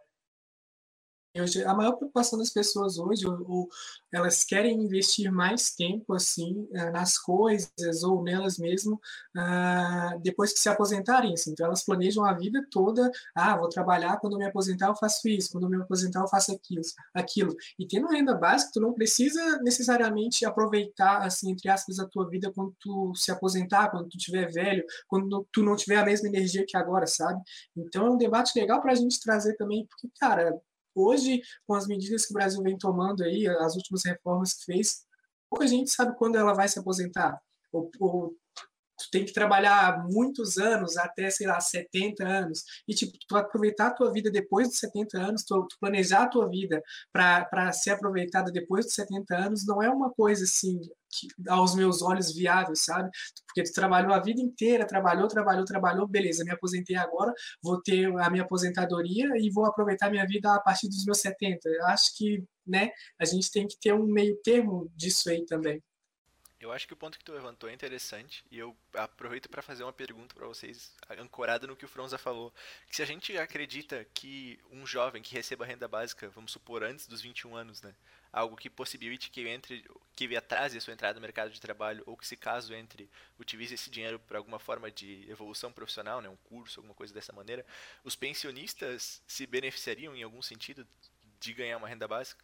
[1.36, 3.68] Hoje, a maior preocupação das pessoas hoje, ou, ou,
[4.12, 9.00] elas querem investir mais tempo assim eh, nas coisas ou nelas mesmo
[9.36, 11.32] uh, depois que se aposentarem.
[11.32, 11.50] Assim.
[11.50, 13.10] Então elas planejam a vida toda.
[13.34, 16.82] Ah, vou trabalhar quando me aposentar eu faço isso, quando me aposentar eu faço aquilo,
[17.12, 17.56] aquilo.
[17.80, 22.52] E tendo renda básica, tu não precisa necessariamente aproveitar assim entre aspas a tua vida
[22.54, 26.64] quando tu se aposentar, quando tu tiver velho, quando tu não tiver a mesma energia
[26.66, 27.42] que agora, sabe?
[27.76, 30.60] Então é um debate legal para a gente trazer também, porque cara
[30.94, 35.04] hoje, com as medidas que o Brasil vem tomando aí, as últimas reformas que fez,
[35.50, 37.38] pouca gente sabe quando ela vai se aposentar.
[37.72, 38.36] Ou, ou
[39.04, 43.88] tu tem que trabalhar muitos anos, até, sei lá, 70 anos, e, tipo, tu aproveitar
[43.88, 47.90] a tua vida depois dos 70 anos, tu, tu planejar a tua vida para ser
[47.90, 52.74] aproveitada depois dos 70 anos, não é uma coisa, assim, que, aos meus olhos viável,
[52.76, 53.08] sabe?
[53.46, 58.06] Porque tu trabalhou a vida inteira, trabalhou, trabalhou, trabalhou, beleza, me aposentei agora, vou ter
[58.06, 61.68] a minha aposentadoria e vou aproveitar minha vida a partir dos meus 70.
[61.68, 62.90] Eu acho que, né,
[63.20, 65.82] a gente tem que ter um meio termo disso aí também.
[66.64, 69.82] Eu acho que o ponto que tu levantou é interessante e eu aproveito para fazer
[69.82, 72.54] uma pergunta para vocês, ancorada no que o Fronza falou.
[72.88, 77.06] Que se a gente acredita que um jovem que receba renda básica, vamos supor, antes
[77.06, 77.94] dos 21 anos, né?
[78.32, 79.84] Algo que possibilite que entre,
[80.16, 83.74] que atrase a sua entrada no mercado de trabalho, ou que se caso entre, utilize
[83.74, 86.30] esse dinheiro para alguma forma de evolução profissional, né?
[86.30, 87.64] Um curso, alguma coisa dessa maneira.
[88.02, 90.88] Os pensionistas se beneficiariam em algum sentido
[91.38, 92.42] de ganhar uma renda básica?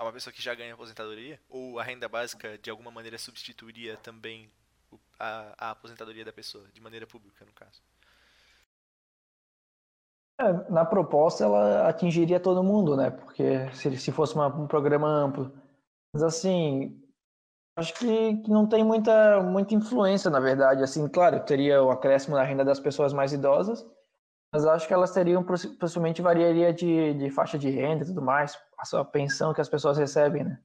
[0.00, 1.38] A uma pessoa que já ganha aposentadoria?
[1.50, 4.50] Ou a renda básica de alguma maneira substituiria também
[5.18, 7.82] a, a aposentadoria da pessoa, de maneira pública, no caso?
[10.40, 13.10] É, na proposta ela atingiria todo mundo, né?
[13.10, 15.52] Porque se, se fosse uma, um programa amplo.
[16.14, 16.98] Mas assim,
[17.76, 20.82] acho que, que, não tem muita, muita influência, na verdade.
[20.82, 23.86] Assim, claro, teria o acréscimo na renda das pessoas mais idosas,
[24.52, 28.58] mas acho que elas teriam, possivelmente variaria de, de faixa de renda e tudo mais,
[28.76, 30.60] a sua pensão que as pessoas recebem, né?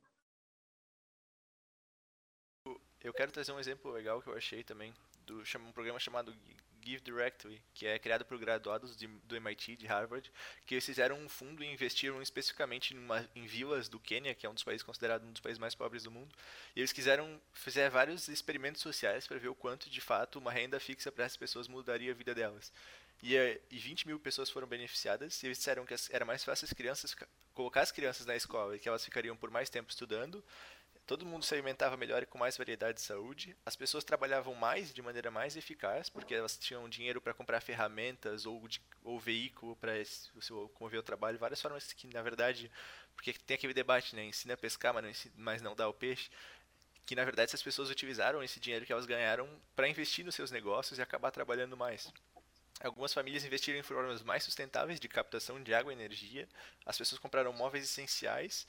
[3.04, 4.91] Eu quero trazer um exemplo legal que eu achei também,
[5.28, 6.36] do um programa chamado
[6.84, 10.32] Give Directly, que é criado por graduados de, do MIT, de Harvard,
[10.65, 14.50] que eles fizeram um fundo e investiram especificamente numa, em vilas do Quênia, que é
[14.50, 16.34] um dos países considerado um dos países mais pobres do mundo,
[16.76, 17.39] e eles quiseram
[17.91, 21.67] vários experimentos sociais para ver o quanto de fato uma renda fixa para essas pessoas
[21.67, 22.71] mudaria a vida delas.
[23.26, 25.42] E, eh, e 20 mil pessoas foram beneficiadas.
[25.42, 27.16] E eles disseram que era mais fácil as crianças
[27.56, 30.44] colocar as crianças na escola e que elas ficariam por mais tempo estudando.
[31.08, 33.58] Todo mundo se alimentava melhor e com mais variedade de saúde.
[33.66, 38.46] As pessoas trabalhavam mais de maneira mais eficaz, porque elas tinham dinheiro para comprar ferramentas
[38.46, 39.94] ou, de, ou veículo para
[40.80, 41.40] mover o trabalho.
[41.40, 42.72] Várias formas que, na verdade,
[43.16, 44.24] porque tem aquele debate, né?
[44.26, 46.30] Ensina a pescar, mas não, ensina, mas não dá o peixe
[47.08, 50.50] que na verdade essas pessoas utilizaram esse dinheiro que elas ganharam para investir nos seus
[50.50, 52.12] negócios e acabar trabalhando mais.
[52.82, 56.48] Algumas famílias investiram em formas mais sustentáveis de captação de água e energia,
[56.86, 58.68] as pessoas compraram móveis essenciais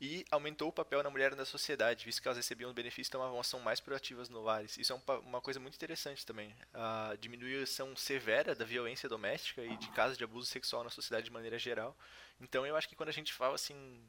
[0.00, 3.10] e aumentou o papel da mulher na sociedade, visto que elas recebiam os benefícios e
[3.10, 4.76] tomavam ação mais proativas no lares.
[4.76, 6.54] Isso é uma coisa muito interessante também.
[6.72, 11.32] A diminuição severa da violência doméstica e de casos de abuso sexual na sociedade de
[11.32, 11.96] maneira geral.
[12.40, 14.02] Então eu acho que quando a gente fala assim,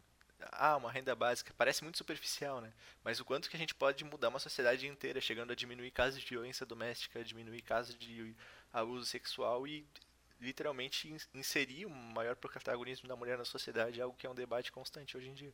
[0.52, 2.74] ah, uma renda básica, parece muito superficial, né?
[3.04, 6.20] Mas o quanto que a gente pode mudar uma sociedade inteira, chegando a diminuir casos
[6.20, 8.36] de violência doméstica, diminuir casos de
[8.80, 9.86] abuso sexual e
[10.40, 15.16] literalmente inserir um maior protagonismo da mulher na sociedade, algo que é um debate constante
[15.16, 15.54] hoje em dia.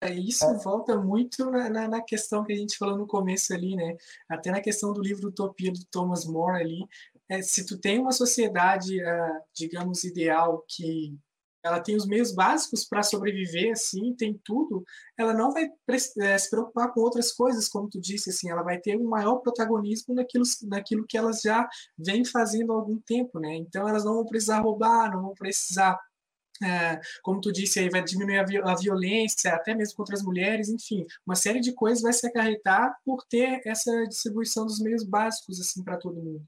[0.00, 3.74] É, isso volta muito na, na, na, questão que a gente falou no começo ali,
[3.74, 3.96] né?
[4.28, 6.88] Até na questão do livro Utopia do Thomas More ali.
[7.28, 11.18] É, se tu tem uma sociedade, uh, digamos, ideal que
[11.64, 14.84] ela tem os meios básicos para sobreviver, assim, tem tudo,
[15.18, 15.68] ela não vai
[16.20, 19.36] é, se preocupar com outras coisas, como tu disse, assim, ela vai ter um maior
[19.36, 23.54] protagonismo naquilo, naquilo que elas já vêm fazendo há algum tempo, né?
[23.56, 25.98] Então elas não vão precisar roubar, não vão precisar
[26.62, 30.22] é, como tu disse, aí vai diminuir a, vi a, violência, até mesmo contra as
[30.22, 35.04] mulheres, enfim, uma série de coisas vai se acarretar por ter essa distribuição dos meios
[35.04, 36.44] básicos assim para todo mundo.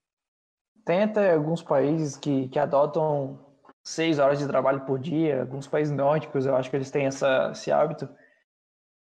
[0.84, 3.38] Tem até alguns países que, que adotam
[3.82, 5.40] seis horas de trabalho por dia.
[5.42, 8.08] Alguns países nórdicos, eu acho que eles têm essa, esse hábito.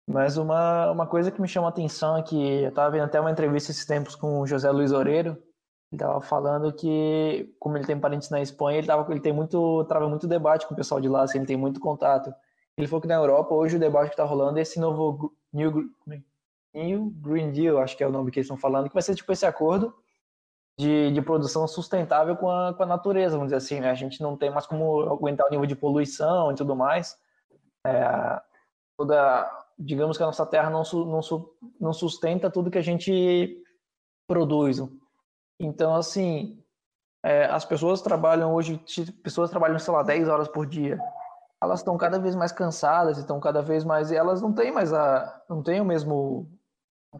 [0.08, 3.20] Mas uma, uma coisa que me chama a atenção é que eu estava vendo até
[3.20, 5.30] uma entrevista esses tempos com o José Luiz Oreiro.
[5.92, 9.84] Ele estava falando que, como ele tem parentes na Espanha, ele, tava, ele tem muito,
[9.84, 12.32] trava muito debate com o pessoal de lá, assim, ele tem muito contato.
[12.76, 15.88] Ele falou que na Europa, hoje, o debate que está rolando é esse novo New,
[16.74, 19.14] New Green Deal, acho que é o nome que eles estão falando, que vai ser
[19.14, 19.94] tipo esse acordo
[20.78, 23.90] de, de produção sustentável com a, com a natureza, vamos dizer assim, né?
[23.90, 27.16] A gente não tem mais como aguentar o nível de poluição e tudo mais.
[27.86, 28.40] É,
[28.98, 31.20] toda, digamos que a nossa terra não, não,
[31.80, 33.62] não sustenta tudo que a gente
[34.28, 34.82] produz.
[35.58, 36.62] Então, assim,
[37.24, 38.78] é, as pessoas trabalham hoje,
[39.22, 40.98] pessoas trabalham, sei lá, 10 horas por dia.
[41.62, 45.42] elas estão cada vez mais cansadas, estão cada vez mais, elas não têm mais a,
[45.48, 46.50] não têm o mesmo,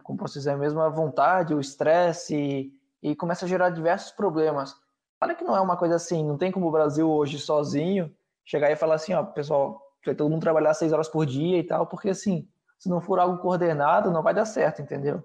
[0.03, 4.75] como posso dizer, a mesma vontade, o estresse e, começa a gerar diversos problemas.
[5.19, 8.13] Claro que não é uma coisa assim, não tem como o Brasil hoje sozinho
[8.45, 11.63] chegar e falar assim, ó, pessoal, vai todo mundo trabalhar seis horas por dia e
[11.63, 15.23] tal, porque assim, se não for algo coordenado, não vai dar certo, entendeu?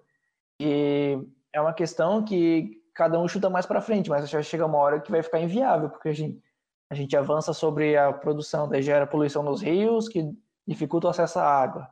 [0.61, 1.19] E
[1.53, 5.01] é uma questão que cada um chuta mais para frente, mas já chega uma hora
[5.01, 6.43] que vai ficar inviável, porque a gente,
[6.91, 10.31] a gente avança sobre a produção, daí gera poluição nos rios, que
[10.67, 11.89] dificulta o acesso à água.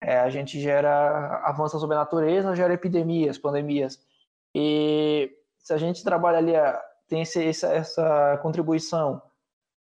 [0.00, 3.98] É, a gente gera, avança sobre a natureza, gera epidemias, pandemias.
[4.54, 6.52] E se a gente trabalha ali,
[7.08, 9.20] tem esse, essa, contribuição,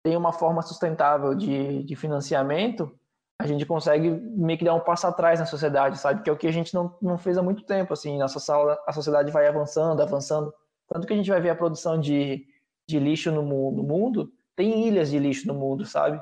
[0.04, 2.92] tem uma forma sustentável de, de financiamento,
[3.40, 6.24] a gente consegue meio que dar um passo atrás na sociedade, sabe?
[6.24, 8.80] Que é o que a gente não, não fez há muito tempo, assim, nossa sala,
[8.88, 10.54] a sociedade vai avançando, avançando,
[10.88, 12.46] tanto que a gente vai ver a produção de,
[12.88, 16.20] de lixo no, no mundo, tem ilhas de lixo no mundo, sabe?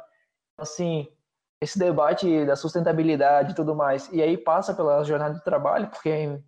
[0.58, 1.08] Assim,
[1.62, 6.41] esse debate da sustentabilidade e tudo mais, e aí passa pela jornada de trabalho, porque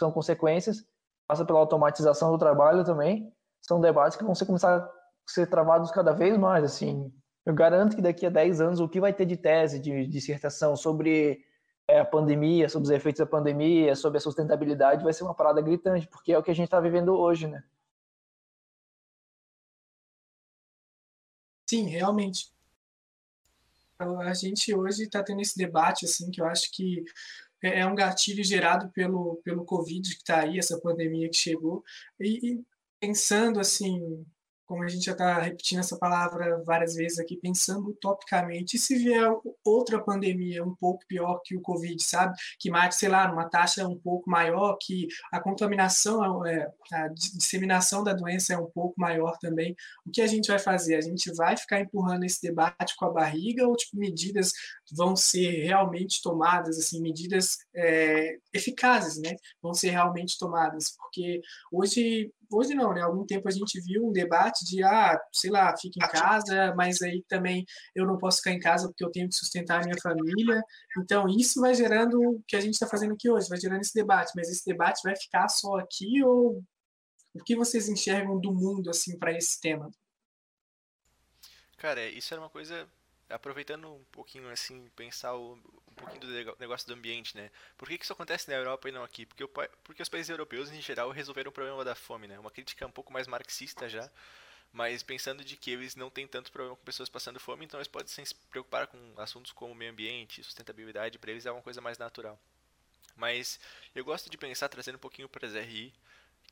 [0.00, 0.84] são consequências,
[1.28, 4.90] passa pela automatização do trabalho também, são debates que vão ser começar a
[5.28, 7.12] ser travados cada vez mais, assim,
[7.44, 10.76] eu garanto que daqui a 10 anos o que vai ter de tese, de, dissertação
[10.76, 11.42] sobre
[11.88, 15.62] é, a pandemia, sobre os efeitos da pandemia, sobre a sustentabilidade, vai ser uma parada
[15.62, 17.62] gritante, porque é o que a gente está vivendo hoje, né?
[21.68, 22.52] Sim, realmente.
[23.98, 27.02] A gente hoje está tendo esse debate, assim, que eu acho que
[27.62, 31.82] é, é um gatilho gerado pelo, pelo Covid que está aí, essa pandemia que chegou,
[32.20, 32.64] e, e
[33.00, 34.24] pensando, assim,
[34.68, 38.96] como a gente já está repetindo essa palavra várias vezes aqui, pensando utopicamente, e se
[38.96, 39.26] vier
[39.64, 42.36] outra pandemia um pouco pior que o Covid, sabe?
[42.60, 48.04] Que mate, sei lá, numa taxa um pouco maior, que a contaminação, é, a disseminação
[48.04, 49.74] da doença é um pouco maior também,
[50.06, 50.96] o que a gente vai fazer?
[50.96, 54.52] A gente vai ficar empurrando esse debate com a barriga ou, tipo, medidas
[54.92, 59.34] vão ser realmente tomadas, assim, medidas é, eficazes, né?
[59.62, 61.40] Vão ser realmente tomadas, porque
[61.72, 63.00] hoje hoje não, né?
[63.00, 66.74] Há algum tempo a gente viu um debate de, ah, sei lá, fica em casa,
[66.76, 69.84] mas aí também eu não posso ficar em casa porque eu tenho que sustentar a
[69.84, 70.62] minha família.
[70.98, 73.94] Então, isso vai gerando o que a gente está fazendo aqui hoje, vai gerando esse
[73.94, 76.62] debate, mas esse debate vai ficar só aqui ou
[77.34, 79.90] o que vocês enxergam do mundo, assim, para esse tema?
[81.76, 82.88] Cara, isso era uma coisa
[83.28, 87.50] aproveitando um pouquinho assim, pensar o, um pouquinho do negócio do ambiente, né?
[87.76, 89.26] Por que, que isso acontece na Europa e não aqui?
[89.26, 92.38] Porque, o, porque os países europeus, em geral, resolveram o problema da fome, né?
[92.38, 94.10] Uma crítica um pouco mais marxista já,
[94.72, 97.88] mas pensando de que eles não têm tanto problema com pessoas passando fome, então eles
[97.88, 101.98] podem se preocupar com assuntos como meio ambiente, sustentabilidade, para eles é uma coisa mais
[101.98, 102.38] natural.
[103.16, 103.58] Mas
[103.94, 105.92] eu gosto de pensar, trazendo um pouquinho para as RI,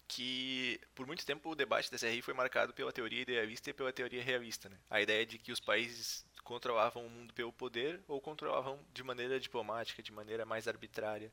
[0.08, 3.92] que por muito tempo o debate da SRI foi marcado pela teoria idealista e pela
[3.92, 4.68] teoria realista.
[4.68, 4.76] Né?
[4.90, 9.38] A ideia de que os países controlavam o mundo pelo poder ou controlavam de maneira
[9.38, 11.30] diplomática, de maneira mais arbitrária.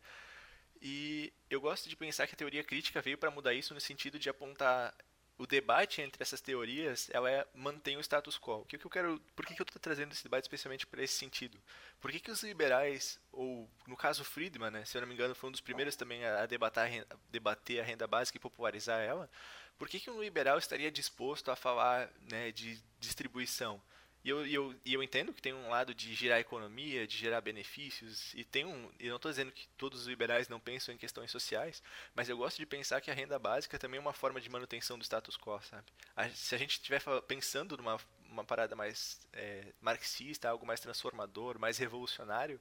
[0.82, 4.20] E eu gosto de pensar que a teoria crítica veio para mudar isso no sentido
[4.20, 4.94] de apontar
[5.38, 8.62] o debate entre essas teorias, ela é, mantém o status quo.
[8.62, 11.58] O que, eu quero, por que, eu estou trazendo esse debate especialmente para esse sentido?
[12.00, 15.34] Por que, que os liberais, ou no caso Friedman, né, se eu não me engano,
[15.34, 19.00] foi um dos primeiros também a, a debater, a debater a renda básica e popularizar
[19.00, 19.30] ela,
[19.78, 23.82] por que, que um liberal estaria disposto a falar né, de distribuição?
[24.24, 27.18] E eu, e, eu, e eu entendo que tem um lado de gerar economia, de
[27.18, 28.90] gerar benefícios, e tem um.
[28.98, 31.84] Eu não estou dizendo que todos os liberais não pensam em questões sociais,
[32.16, 34.98] mas eu gosto de pensar que a renda básica também é uma forma de manutenção
[34.98, 35.86] do status quo, sabe?
[36.16, 38.00] A, se a gente estiver pensando numa
[38.34, 42.60] uma parada mais é, marxista, algo mais transformador, mais revolucionário,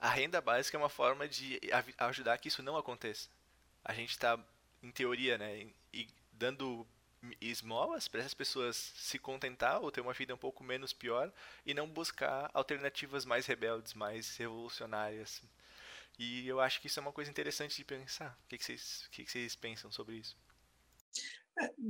[0.00, 1.60] a renda básica é uma forma de
[1.98, 3.28] ajudar que isso não aconteça.
[3.84, 4.38] A gente está,
[4.82, 6.86] em teoria, né, e dando
[7.40, 11.32] esmolas para essas pessoas se contentar ou ter uma vida um pouco menos pior
[11.64, 15.42] e não buscar alternativas mais rebeldes, mais revolucionárias.
[16.18, 18.38] E eu acho que isso é uma coisa interessante de pensar.
[18.44, 20.36] O que, que, vocês, o que, que vocês pensam sobre isso?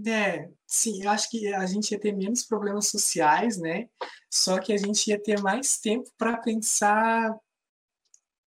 [0.07, 3.89] É, sim, eu acho que a gente ia ter menos problemas sociais, né?
[4.31, 7.35] Só que a gente ia ter mais tempo para pensar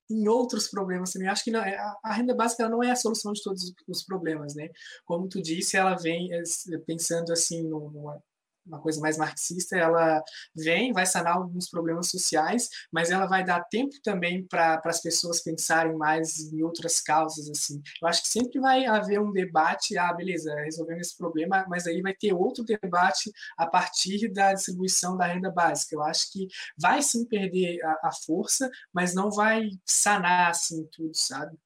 [0.10, 1.28] em outros problemas também.
[1.28, 4.56] Acho que não, é, a renda básica não é a solução de todos os problemas,
[4.56, 4.70] né?
[5.06, 6.42] Como tu disse, ela vem é,
[6.86, 8.22] pensando assim numa,
[8.68, 10.22] uma coisa mais marxista, ela
[10.56, 15.42] vem, vai sanar alguns problemas sociais, mas ela vai dar tempo também para as pessoas
[15.42, 17.82] pensarem mais em outras causas, assim.
[18.02, 22.02] Eu acho que sempre vai haver um debate, ah, beleza, resolvendo esse problema, mas aí
[22.02, 25.96] vai ter outro debate a partir da distribuição da renda básica.
[25.96, 31.16] Eu acho que vai sim perder a, a força, mas não vai sanar, assim, tudo,
[31.16, 31.58] sabe?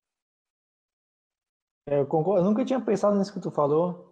[1.87, 4.10] É, eu concordo, eu nunca tinha pensado nisso que tu falou,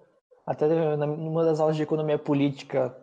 [0.49, 2.97] até numa das aulas de economia política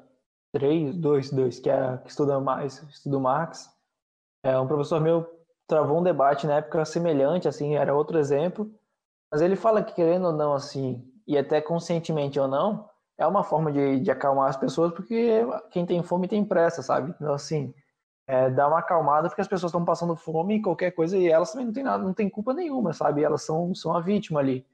[0.52, 3.70] três, dois, dois, que, é, que estuda mais, estuda Marx.
[4.42, 5.24] É, um professor meu
[5.64, 8.68] travou um debate na época semelhante, assim, era outro exemplo,
[9.30, 13.44] mas ele fala que querendo ou não, assim, e até conscientemente ou não, é uma
[13.44, 17.14] forma de, de acalmar as pessoas, porque quem tem fome tem pressa, sabe?
[17.14, 17.72] Então, assim,
[18.26, 21.52] é, dá uma acalmada porque as pessoas estão passando fome e qualquer coisa, e elas
[21.52, 23.22] também não têm nada, não tem culpa nenhuma, sabe?
[23.22, 24.66] Elas são, são a vítima ali.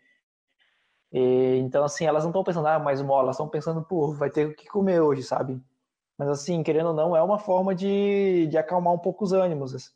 [1.13, 4.31] E, então, assim, elas não estão pensando, ah, mais uma, elas estão pensando, pô, vai
[4.31, 5.63] ter o que comer hoje, sabe?
[6.19, 9.95] Mas, assim, querendo ou não, é uma forma de, de acalmar um pouco os ânimos.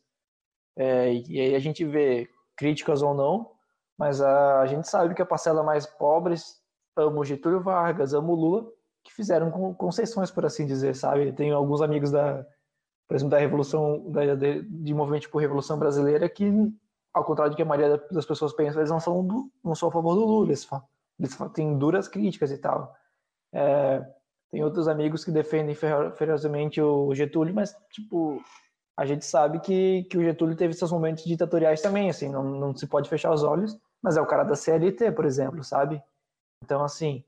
[0.75, 3.51] É, e aí a gente vê críticas ou não,
[3.97, 6.61] mas a, a gente sabe que a parcela mais pobres
[6.95, 8.71] ama o Getúlio Vargas, ama o Lula,
[9.03, 11.31] que fizeram concessões, por assim dizer, sabe?
[11.33, 12.45] Tenho alguns amigos da,
[13.07, 16.51] por exemplo, da Revolução, da, de, de movimento por Revolução Brasileira, que,
[17.13, 19.89] ao contrário do que a maioria das pessoas pensa, eles não são, do, não são
[19.89, 20.67] a favor do Lula, eles,
[21.19, 22.95] eles têm duras críticas e tal.
[23.53, 24.05] É,
[24.51, 28.41] tem outros amigos que defendem ferozmente o Getúlio, mas, tipo,
[28.97, 32.75] a gente sabe que, que o Getúlio teve seus momentos ditatoriais também, assim, não, não
[32.75, 36.01] se pode fechar os olhos, mas é o cara da CLT, por exemplo, sabe?
[36.63, 37.23] Então, assim,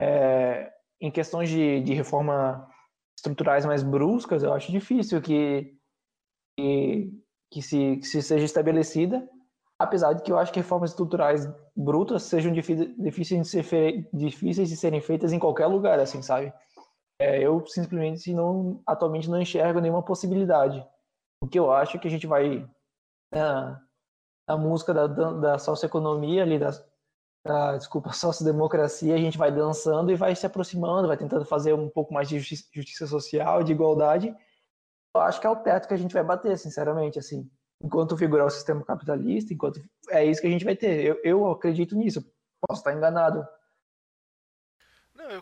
[0.00, 2.68] é, em questões de, de reforma
[3.16, 5.76] estruturais mais bruscas, eu acho difícil que,
[6.56, 7.10] que,
[7.50, 9.28] que, se, que se seja estabelecida,
[9.78, 14.76] apesar de que eu acho que reformas estruturais brutas sejam difíceis de, ser, difíceis de
[14.76, 16.52] serem feitas em qualquer lugar, assim, sabe?
[17.20, 20.84] É, eu simplesmente não, atualmente não enxergo nenhuma possibilidade.
[21.40, 22.68] O que eu acho é que a gente vai
[23.32, 23.80] na,
[24.48, 26.70] na música da, da socioeconomia ali, da,
[27.46, 31.88] da, desculpa, sociodemocracia, a gente vai dançando e vai se aproximando, vai tentando fazer um
[31.88, 34.34] pouco mais de justiça, justiça social, de igualdade.
[35.14, 37.48] Eu acho que é o teto que a gente vai bater, sinceramente, assim.
[37.82, 41.04] Enquanto figurar o sistema capitalista, enquanto é isso que a gente vai ter.
[41.04, 42.24] Eu, eu acredito nisso.
[42.66, 43.46] Posso estar enganado,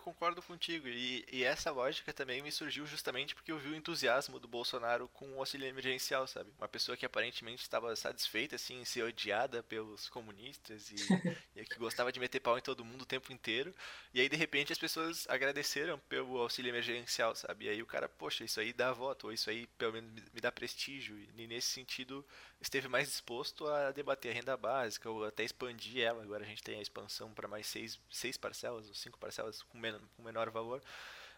[0.07, 0.87] concordo contigo.
[0.87, 5.09] E, e, essa lógica também me surgiu justamente porque eu vi o entusiasmo do Bolsonaro
[5.09, 6.49] com o auxílio emergencial, sabe?
[6.59, 10.95] Uma pessoa que aparentemente estava satisfeita, assim, em ser odiada pelos comunistas e,
[11.61, 13.75] e, que gostava de meter pau em todo mundo o tempo inteiro.
[14.15, 17.65] E aí, de repente, as pessoas agradeceram pelo auxílio emergencial, sabe?
[17.65, 20.41] E aí o cara, poxa, isso aí dá voto, ou isso aí pelo menos me
[20.41, 21.19] dá prestígio.
[21.19, 22.25] E nesse sentido,
[22.61, 26.23] esteve mais disposto a debater a renda básica ou até expandir ela.
[26.23, 29.79] Agora a gente tem a expansão para mais seis, seis parcelas ou cinco parcelas com,
[29.79, 30.83] men com menor valor.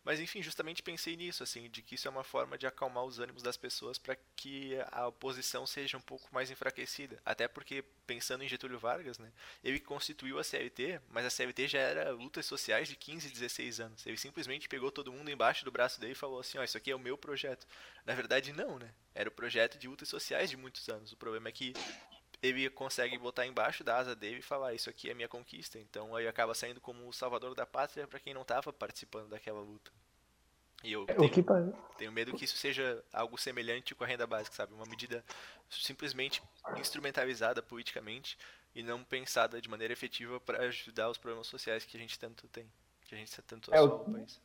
[0.05, 3.19] Mas enfim, justamente pensei nisso, assim, de que isso é uma forma de acalmar os
[3.19, 7.21] ânimos das pessoas para que a oposição seja um pouco mais enfraquecida.
[7.25, 9.33] Até porque, pensando em Getúlio Vargas, né,
[9.63, 14.07] ele constituiu a CLT, mas a CLT já era lutas sociais de 15, 16 anos.
[14.07, 16.77] Ele simplesmente pegou todo mundo embaixo do braço dele e falou assim: ó, oh, isso
[16.77, 17.67] aqui é o meu projeto.
[18.05, 18.93] Na verdade, não, né?
[19.15, 21.13] Era o projeto de lutas sociais de muitos anos.
[21.13, 21.73] O problema é que
[22.43, 25.79] ele consegue botar embaixo da asa dele e falar isso aqui é minha conquista.
[25.79, 29.61] Então aí acaba saindo como o salvador da pátria para quem não estava participando daquela
[29.61, 29.91] luta.
[30.85, 31.45] E eu é, tenho, que...
[31.97, 34.73] tenho, medo que isso seja algo semelhante com a renda básica, sabe?
[34.73, 35.25] Uma medida
[35.69, 36.41] simplesmente
[36.77, 38.39] instrumentalizada politicamente
[38.75, 42.47] e não pensada de maneira efetiva para ajudar os problemas sociais que a gente tanto
[42.47, 42.65] tem,
[43.07, 43.99] que a gente tanto é, o...
[43.99, 44.41] país.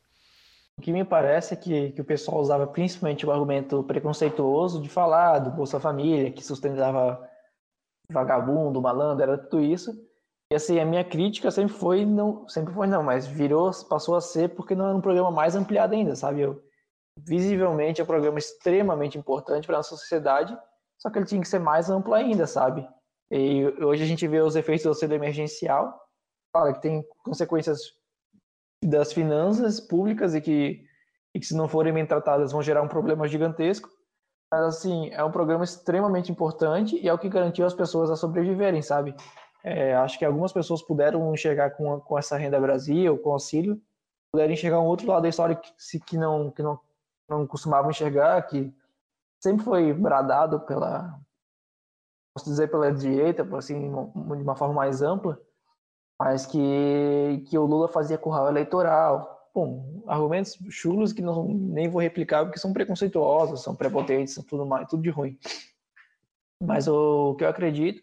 [0.76, 4.88] O que me parece é que, que o pessoal usava principalmente o argumento preconceituoso de
[4.88, 7.30] falar do Bolsa Família, que sustentava
[8.14, 9.92] vagabundo, malandro, era tudo isso.
[10.50, 14.20] E assim, a minha crítica sempre foi, não, sempre foi não, mas virou, passou a
[14.20, 16.42] ser porque não era um programa mais ampliado ainda, sabe?
[16.42, 16.62] Eu,
[17.18, 20.56] visivelmente é um programa extremamente importante para a sociedade,
[20.98, 22.86] só que ele tinha que ser mais amplo ainda, sabe?
[23.30, 25.98] E hoje a gente vê os efeitos do auxílio emergencial,
[26.52, 27.80] claro que tem consequências
[28.84, 30.84] das finanças públicas e que,
[31.34, 33.88] e que se não forem bem tratadas vão gerar um problema gigantesco,
[34.54, 38.14] mas, assim, é um programa extremamente importante e é o que garantiu as pessoas a
[38.14, 39.12] sobreviverem, sabe?
[39.64, 43.82] É, acho que algumas pessoas puderam enxergar com, com essa renda Brasil, com auxílio,
[44.30, 46.78] puderam enxergar um outro lado da história que, que, não, que não,
[47.28, 48.72] não costumavam enxergar, que
[49.42, 51.18] sempre foi bradado pela,
[52.32, 55.36] posso dizer, pela direita, assim, de uma forma mais ampla,
[56.16, 62.02] mas que, que o Lula fazia curral eleitoral, bom, argumentos chulos que não nem vou
[62.02, 65.38] replicar porque são preconceituosos, são prepotentes, são tudo mais, tudo de ruim.
[66.60, 68.02] Mas o, que eu acredito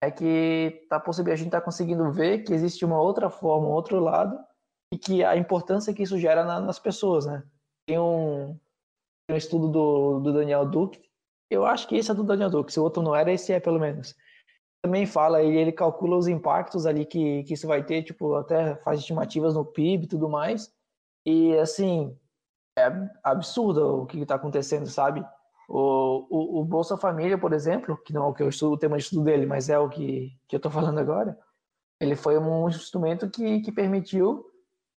[0.00, 3.72] é que tá possível a gente tá conseguindo ver que existe uma outra forma, um
[3.72, 4.38] outro lado
[4.92, 7.42] e que a importância que isso gera na, nas pessoas, né?
[7.88, 8.56] Tem um,
[9.30, 11.02] um estudo do, do Daniel Duque,
[11.50, 13.58] eu acho que esse é do Daniel Duque, se o outro não era, esse é
[13.58, 14.14] pelo menos.
[14.84, 18.76] Também fala e ele calcula os impactos ali que, que isso vai ter, tipo, até
[18.76, 20.75] faz estimativas no PIB e tudo mais.
[21.26, 22.16] E, assim,
[22.78, 22.86] é
[23.24, 25.26] absurdo o que está acontecendo, sabe?
[25.68, 28.78] O, o, o, Bolsa Família, por exemplo, que não é o que eu estudo, o
[28.78, 31.36] tema de estudo dele, mas é o que, que eu estou falando agora,
[32.00, 34.44] ele foi um instrumento que, que permitiu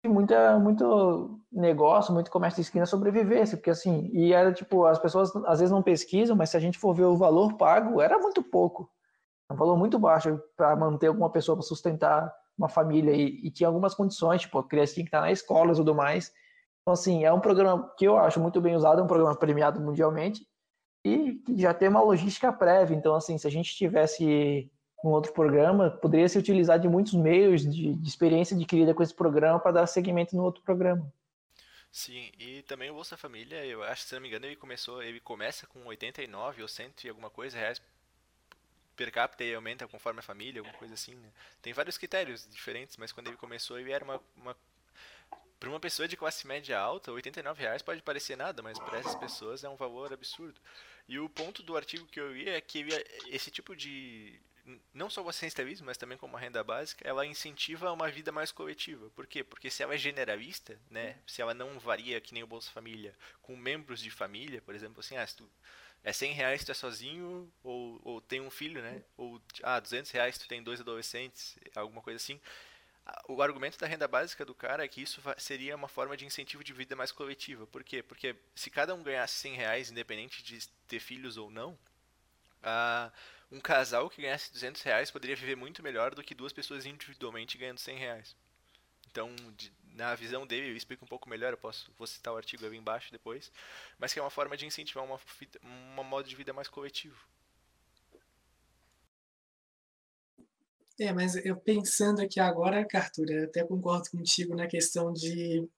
[0.09, 5.35] muita, muito negócio, muito comércio de esquina sobrevivesse, porque assim, e era tipo, as pessoas
[5.47, 8.43] às vezes não pesquisam, mas se a gente for ver o valor pago, era muito
[8.43, 8.91] pouco.
[9.49, 13.51] É um valor muito baixo para manter alguma pessoa para sustentar uma família e, e,
[13.51, 16.33] tinha algumas condições, tipo, a criança tinha que estar na escola e tudo mais.
[16.83, 19.81] Então, assim, é um programa que eu acho muito bem usado, é um programa premiado
[19.81, 20.47] mundialmente
[21.05, 22.97] e já tem uma logística prévia.
[22.97, 24.71] Então, assim, se a gente tivesse
[25.05, 29.15] um outro programa, poderia se utilizar de muitos meios de, de experiência adquirida com esse
[29.15, 31.13] programa para dar seguimento no outro programa.
[31.93, 35.21] Sim, e também o Bolsa Família, eu acho, se não me engano, ele começou, ele
[35.21, 37.81] começa com 89 ou 100 e alguma coisa reais
[38.97, 41.15] per capita e aumenta conforme a família, alguma coisa assim.
[41.15, 41.29] Né?
[41.63, 44.57] Tem vários critérios diferentes, mas quando ele começou ele era uma, uma
[45.59, 49.15] para uma pessoa de classe média alta, 89 reais pode parecer nada, mas para essas
[49.15, 50.61] pessoas é um valor absurdo.
[51.09, 52.87] E o ponto do artigo que eu ia é que
[53.29, 54.39] esse tipo de
[54.93, 58.51] não só o assistencialismo, mas também como a renda básica, ela incentiva uma vida mais
[58.51, 59.09] coletiva.
[59.11, 59.45] Por quê?
[59.45, 63.15] Porque se ela é generalista, né, se ela não varia que nem o Bolsa Família,
[63.43, 65.49] com membros de família, por exemplo, assim, ah, se tu
[66.07, 70.09] é 100 reais tu é sozinho, ou, ou tem um filho, né, ou, ah, 200
[70.13, 72.41] reais tu tem dois adolescentes, alguma coisa assim.
[73.29, 76.63] O argumento da renda básica do cara é que isso seria uma forma de incentivo
[76.63, 77.67] de vida mais coletiva.
[77.67, 78.05] Por quê?
[78.05, 81.77] Porque se cada um ganhasse 100 reais, independente de ter filhos ou não,
[83.51, 87.59] um casal que ganhasse 200 reais poderia viver muito melhor do que duas pessoas individualmente
[87.59, 88.37] ganhando 100 reais.
[89.11, 92.37] Então, de, na visão dele, eu explico um pouco melhor, eu posso vou citar o
[92.37, 93.51] artigo ali embaixo depois,
[93.99, 95.19] mas que é uma forma de incentivar uma,
[95.63, 97.19] uma modo de vida mais coletivo.
[100.99, 105.69] É, mas eu pensando aqui agora, Arthur, até concordo contigo na questão de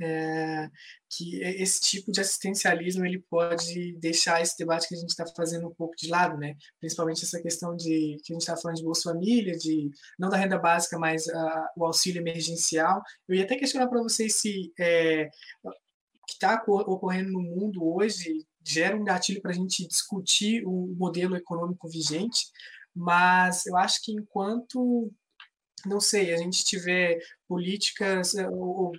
[0.00, 0.70] é,
[1.08, 5.68] que esse tipo de assistencialismo ele pode deixar esse debate que a gente está fazendo
[5.68, 6.56] um pouco de lado, né?
[6.78, 10.36] Principalmente essa questão de que a gente está falando de Bolsa Família, de não da
[10.36, 13.02] renda básica, mas uh, o auxílio emergencial.
[13.28, 15.28] Eu ia até questionar para vocês se é,
[15.62, 15.70] o
[16.26, 21.36] que está ocorrendo no mundo hoje gera um gatilho para a gente discutir o modelo
[21.36, 22.46] econômico vigente,
[22.94, 25.12] mas eu acho que enquanto
[25.86, 28.92] não sei, a gente tiver políticas ou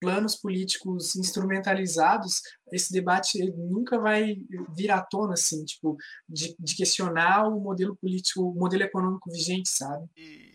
[0.00, 2.40] planos políticos instrumentalizados,
[2.72, 4.36] esse debate nunca vai
[4.74, 5.96] vir à tona, assim, tipo,
[6.28, 10.08] de, de questionar o modelo político, o modelo econômico vigente, sabe?
[10.16, 10.52] E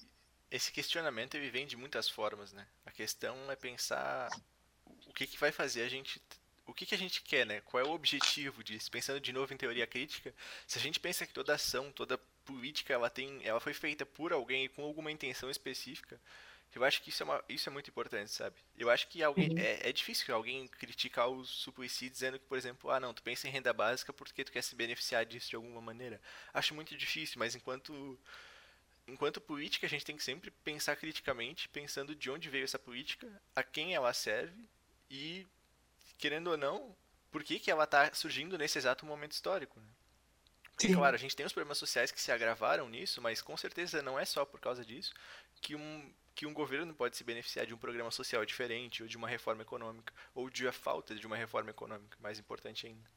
[0.50, 2.66] esse questionamento ele vem de muitas formas, né?
[2.86, 4.30] A questão é pensar
[5.08, 6.22] o que, que vai fazer a gente
[6.66, 7.62] o que, que a gente quer, né?
[7.62, 8.90] Qual é o objetivo disso?
[8.90, 10.34] Pensando de novo em teoria crítica,
[10.66, 14.32] se a gente pensa que toda ação, toda política, ela tem, ela foi feita por
[14.32, 16.20] alguém com alguma intenção específica,
[16.80, 18.56] eu acho que isso é, uma, isso é muito importante, sabe?
[18.78, 19.58] Eu acho que alguém uhum.
[19.58, 23.48] é, é difícil alguém criticar o Suplicy dizendo que, por exemplo, ah, não, tu pensa
[23.48, 26.20] em renda básica porque tu quer se beneficiar disso de alguma maneira.
[26.54, 28.20] Acho muito difícil, mas enquanto
[29.08, 33.28] enquanto política, a gente tem que sempre pensar criticamente, pensando de onde veio essa política,
[33.56, 34.64] a quem ela serve
[35.12, 35.46] e,
[36.18, 36.96] querendo ou não,
[37.30, 39.80] por que, que ela está surgindo nesse exato momento histórico.
[39.80, 39.88] Né?
[40.72, 44.02] Porque, claro, a gente tem os problemas sociais que se agravaram nisso, mas com certeza
[44.02, 45.14] não é só por causa disso
[45.64, 49.18] que um, que um governo pode se beneficiar de um programa social diferente, ou de
[49.18, 53.10] uma reforma econômica, ou de a falta de uma reforma econômica, mais importante ainda.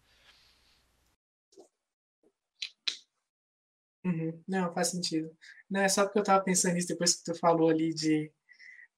[4.04, 4.40] Uhum.
[4.46, 5.36] Não, faz sentido.
[5.68, 8.30] Não, é só porque eu estava pensando nisso depois que tu falou ali de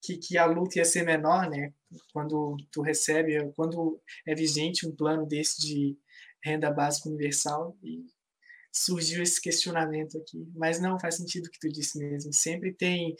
[0.01, 1.73] que, que a luta ia ser menor, né?
[2.13, 5.97] Quando tu recebe, quando é vigente um plano desse de
[6.43, 8.05] renda básica universal e
[8.71, 10.47] surgiu esse questionamento aqui.
[10.55, 12.31] Mas não faz sentido o que tu disse mesmo.
[12.31, 13.15] Sempre tem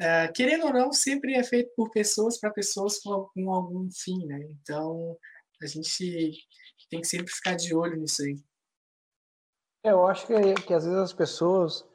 [0.00, 4.26] Uh, querendo ou não, sempre é feito por pessoas para pessoas com, com, algum fim,
[4.26, 4.40] né?
[4.60, 5.16] Então,
[5.62, 6.32] a gente
[6.90, 8.36] tem que sempre ficar de olho nisso aí.
[9.84, 11.86] É, eu acho que, que às vezes as pessoas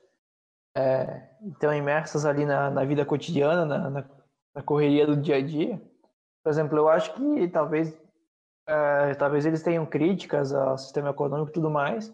[0.78, 4.10] é, estão imersas ali na, na vida cotidiana, na, na,
[4.56, 5.82] na, correria do dia a dia.
[6.44, 7.94] Por exemplo, eu acho que talvez,
[8.68, 12.14] é, talvez eles tenham críticas ao sistema econômico e tudo mais,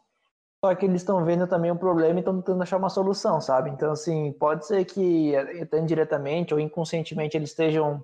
[0.66, 3.70] só que eles estão vendo também o problema e estão tentando achar uma solução, sabe?
[3.70, 8.03] Então, assim, pode ser que até indiretamente ou inconscientemente eles estejam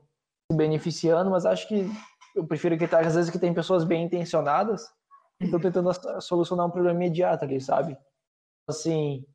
[0.52, 1.90] se beneficiando, mas acho que
[2.36, 4.86] eu prefiro que às vezes que tem pessoas bem intencionadas
[5.40, 5.90] e estão tentando
[6.22, 7.98] solucionar um problema imediato ali, sabe?
[8.70, 9.26] Assim,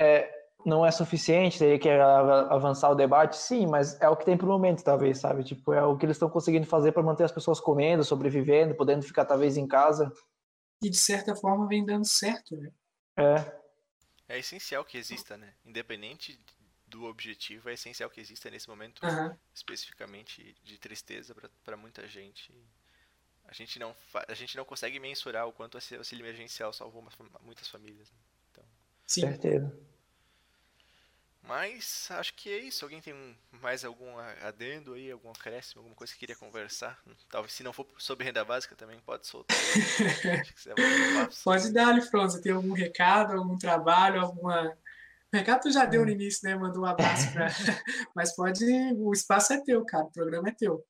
[0.00, 0.28] é,
[0.66, 4.48] não é suficiente, teria que avançar o debate, sim, mas é o que tem pro
[4.48, 5.44] momento, talvez, sabe?
[5.44, 9.02] Tipo, é o que eles estão conseguindo fazer para manter as pessoas comendo, sobrevivendo, podendo
[9.04, 10.12] ficar talvez em casa
[10.82, 12.70] e de certa forma vem dando certo, né?
[13.16, 13.58] É.
[14.28, 15.54] É essencial que exista, né?
[15.64, 16.38] Independente
[16.86, 19.36] do objetivo, é essencial que exista nesse momento uhum.
[19.54, 22.54] especificamente de tristeza para muita gente.
[23.44, 23.94] A gente não
[24.28, 27.06] a gente não consegue mensurar o quanto esse auxílio emergencial salvou
[27.42, 28.10] muitas famílias.
[28.10, 28.18] Né?
[28.52, 28.64] Então,
[29.06, 29.20] Sim.
[29.22, 29.78] Certeza.
[31.48, 32.84] Mas acho que é isso.
[32.84, 33.14] Alguém tem
[33.62, 36.98] mais algum adendo aí, algum acréscimo, alguma coisa que queria conversar?
[37.30, 39.56] Talvez se não for sobre renda básica também pode soltar.
[41.42, 42.42] pode dar, Alifronza.
[42.42, 44.76] Tem algum recado, algum trabalho, alguma.
[45.32, 46.54] O recado tu já deu no início, né?
[46.54, 47.46] Mandou um abraço pra.
[48.14, 48.62] Mas pode.
[48.98, 50.04] O espaço é teu, cara.
[50.04, 50.84] O programa é teu.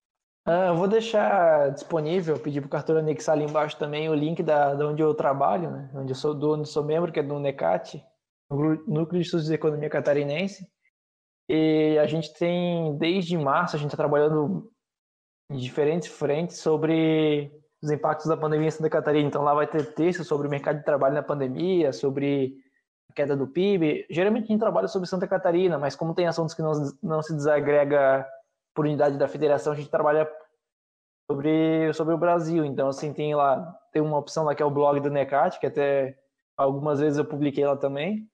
[0.44, 4.42] Ah, eu vou deixar disponível, pedir para o cartão anexar ali embaixo também o link
[4.42, 5.90] da, da onde eu trabalho, né?
[5.94, 8.02] Onde eu sou, do, onde sou membro, que é do NECAT,
[8.50, 10.66] Núcleo de Estudos de Economia Catarinense.
[11.48, 14.70] E a gente tem, desde março, a gente está trabalhando
[15.50, 17.50] em diferentes frentes sobre
[17.82, 19.28] os impactos da pandemia em Santa Catarina.
[19.28, 22.56] Então lá vai ter texto sobre o mercado de trabalho na pandemia, sobre
[23.10, 24.06] a queda do PIB.
[24.10, 26.72] Geralmente a gente trabalha sobre Santa Catarina, mas como tem assuntos que não,
[27.02, 28.26] não se desagrega
[28.74, 30.30] por unidade da federação, a gente trabalha
[31.30, 32.64] sobre, sobre o Brasil.
[32.64, 35.66] Então, assim, tem lá, tem uma opção lá que é o blog do NECAT, que
[35.66, 36.18] até
[36.56, 38.28] algumas vezes eu publiquei lá também.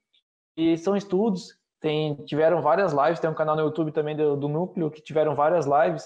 [0.56, 4.48] E são estudos, tem, tiveram várias lives, tem um canal no YouTube também do, do
[4.48, 6.04] Núcleo, que tiveram várias lives.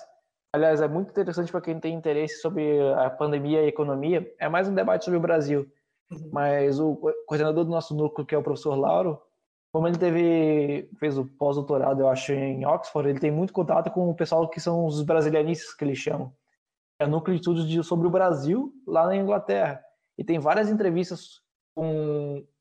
[0.53, 4.35] Aliás, é muito interessante para quem tem interesse sobre a pandemia e a economia.
[4.39, 5.71] É mais um debate sobre o Brasil.
[6.11, 6.31] Uhum.
[6.33, 6.97] Mas o
[7.27, 9.21] coordenador do nosso núcleo, que é o professor Lauro,
[9.71, 14.09] como ele teve fez o pós-doutorado, eu acho, em Oxford, ele tem muito contato com
[14.09, 16.33] o pessoal que são os brasilianistas que eles chamam.
[16.99, 19.81] É o núcleo de estudos de, sobre o Brasil lá na Inglaterra.
[20.17, 21.41] E tem várias entrevistas
[21.75, 22.58] com, com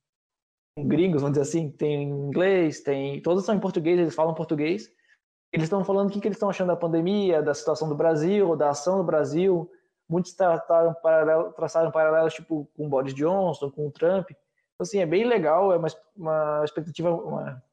[0.86, 4.91] gringos, vamos dizer assim, tem em inglês, tem todos são em português, eles falam português.
[5.51, 8.55] Eles estão falando o que, que eles estão achando da pandemia, da situação do Brasil,
[8.55, 9.69] da ação do Brasil.
[10.09, 14.30] Muitos trataram paralelo, traçaram paralelos tipo com o Boris Johnson, com o Trump.
[14.30, 17.63] Então, assim, é bem legal, é uma, uma expectativa, uma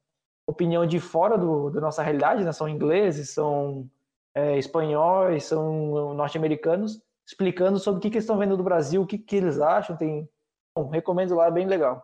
[0.47, 2.51] opinião de fora do, da nossa realidade, né?
[2.51, 3.89] São ingleses, são
[4.33, 9.07] é, espanhóis, são norte-americanos, explicando sobre o que, que eles estão vendo do Brasil, o
[9.07, 9.95] que, que eles acham.
[9.95, 10.29] Tem,
[10.75, 12.03] bom, recomendo lá, é bem legal.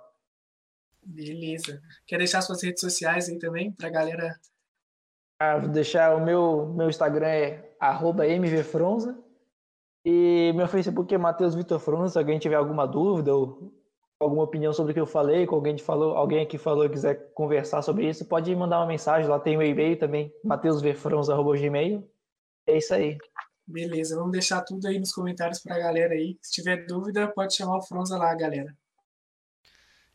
[1.03, 1.81] Beleza.
[2.05, 4.39] Quer deixar suas redes sociais aí também para a galera?
[5.39, 7.75] Ah, vou deixar o meu, meu Instagram é
[8.39, 9.17] mvfronza
[10.05, 12.13] e meu Facebook é Matheus Vitor Fronza.
[12.13, 13.73] Se alguém tiver alguma dúvida ou
[14.19, 17.33] alguma opinião sobre o que eu falei, com alguém falou, alguém aqui falou e quiser
[17.33, 22.07] conversar sobre isso, pode mandar uma mensagem, lá tem o e-mail também, mateusvfrons.gmail.
[22.67, 23.17] É isso aí.
[23.65, 26.37] Beleza, vamos deixar tudo aí nos comentários para a galera aí.
[26.41, 28.75] Se tiver dúvida, pode chamar o Fronza lá, galera.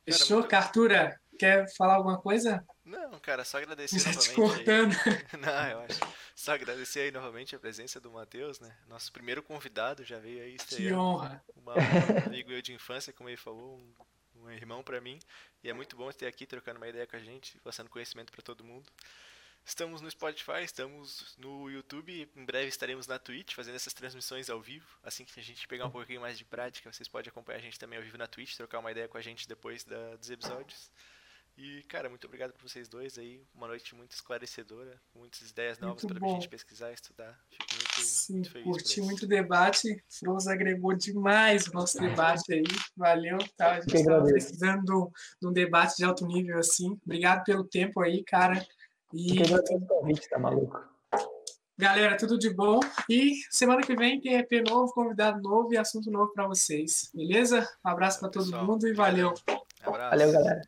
[0.07, 0.43] Fechou?
[0.45, 2.65] Cara, Cartura, quer falar alguma coisa?
[2.85, 4.29] Não, cara, só agradecer Já novamente.
[4.29, 4.95] Te cortando.
[5.41, 6.01] Não, eu acho.
[6.37, 8.77] Só agradecer aí novamente a presença do Matheus, né?
[8.87, 10.89] Nosso primeiro convidado já veio aí estrear.
[10.89, 11.45] Que honra.
[11.57, 15.19] Uma, um amigo eu de infância, como ele falou, um, um irmão para mim.
[15.65, 18.43] E é muito bom ter aqui trocando uma ideia com a gente, passando conhecimento para
[18.43, 18.89] todo mundo.
[19.67, 24.61] Estamos no Spotify, estamos no YouTube, em breve estaremos na Twitch fazendo essas transmissões ao
[24.61, 24.87] vivo.
[25.03, 27.77] Assim que a gente pegar um pouquinho mais de prática, vocês podem acompanhar a gente
[27.77, 30.89] também ao vivo na Twitch, trocar uma ideia com a gente depois da, dos episódios.
[31.59, 33.43] E, cara, muito obrigado por vocês dois aí.
[33.53, 37.37] Uma noite muito esclarecedora, muitas ideias novas para a gente pesquisar, estudar.
[37.51, 38.67] Fico muito, Sim, muito feliz.
[38.67, 40.05] Curti muito o debate.
[40.09, 42.65] Froza agregou demais o nosso debate aí.
[42.95, 43.39] Valeu.
[43.57, 43.73] Tá?
[43.73, 45.11] A gente estava precisando
[45.41, 46.97] de um debate de alto nível assim.
[47.05, 48.65] Obrigado pelo tempo aí, cara.
[49.13, 49.43] E...
[49.43, 50.81] Que convite, tá maluco?
[51.79, 52.81] Galera, tudo de bom.
[53.09, 57.11] E semana que vem tem EP novo, convidado novo e assunto novo para vocês.
[57.15, 57.69] Beleza?
[57.85, 59.35] Um abraço para todo mundo e valeu.
[59.85, 60.11] Abraço.
[60.11, 60.63] Valeu, galera.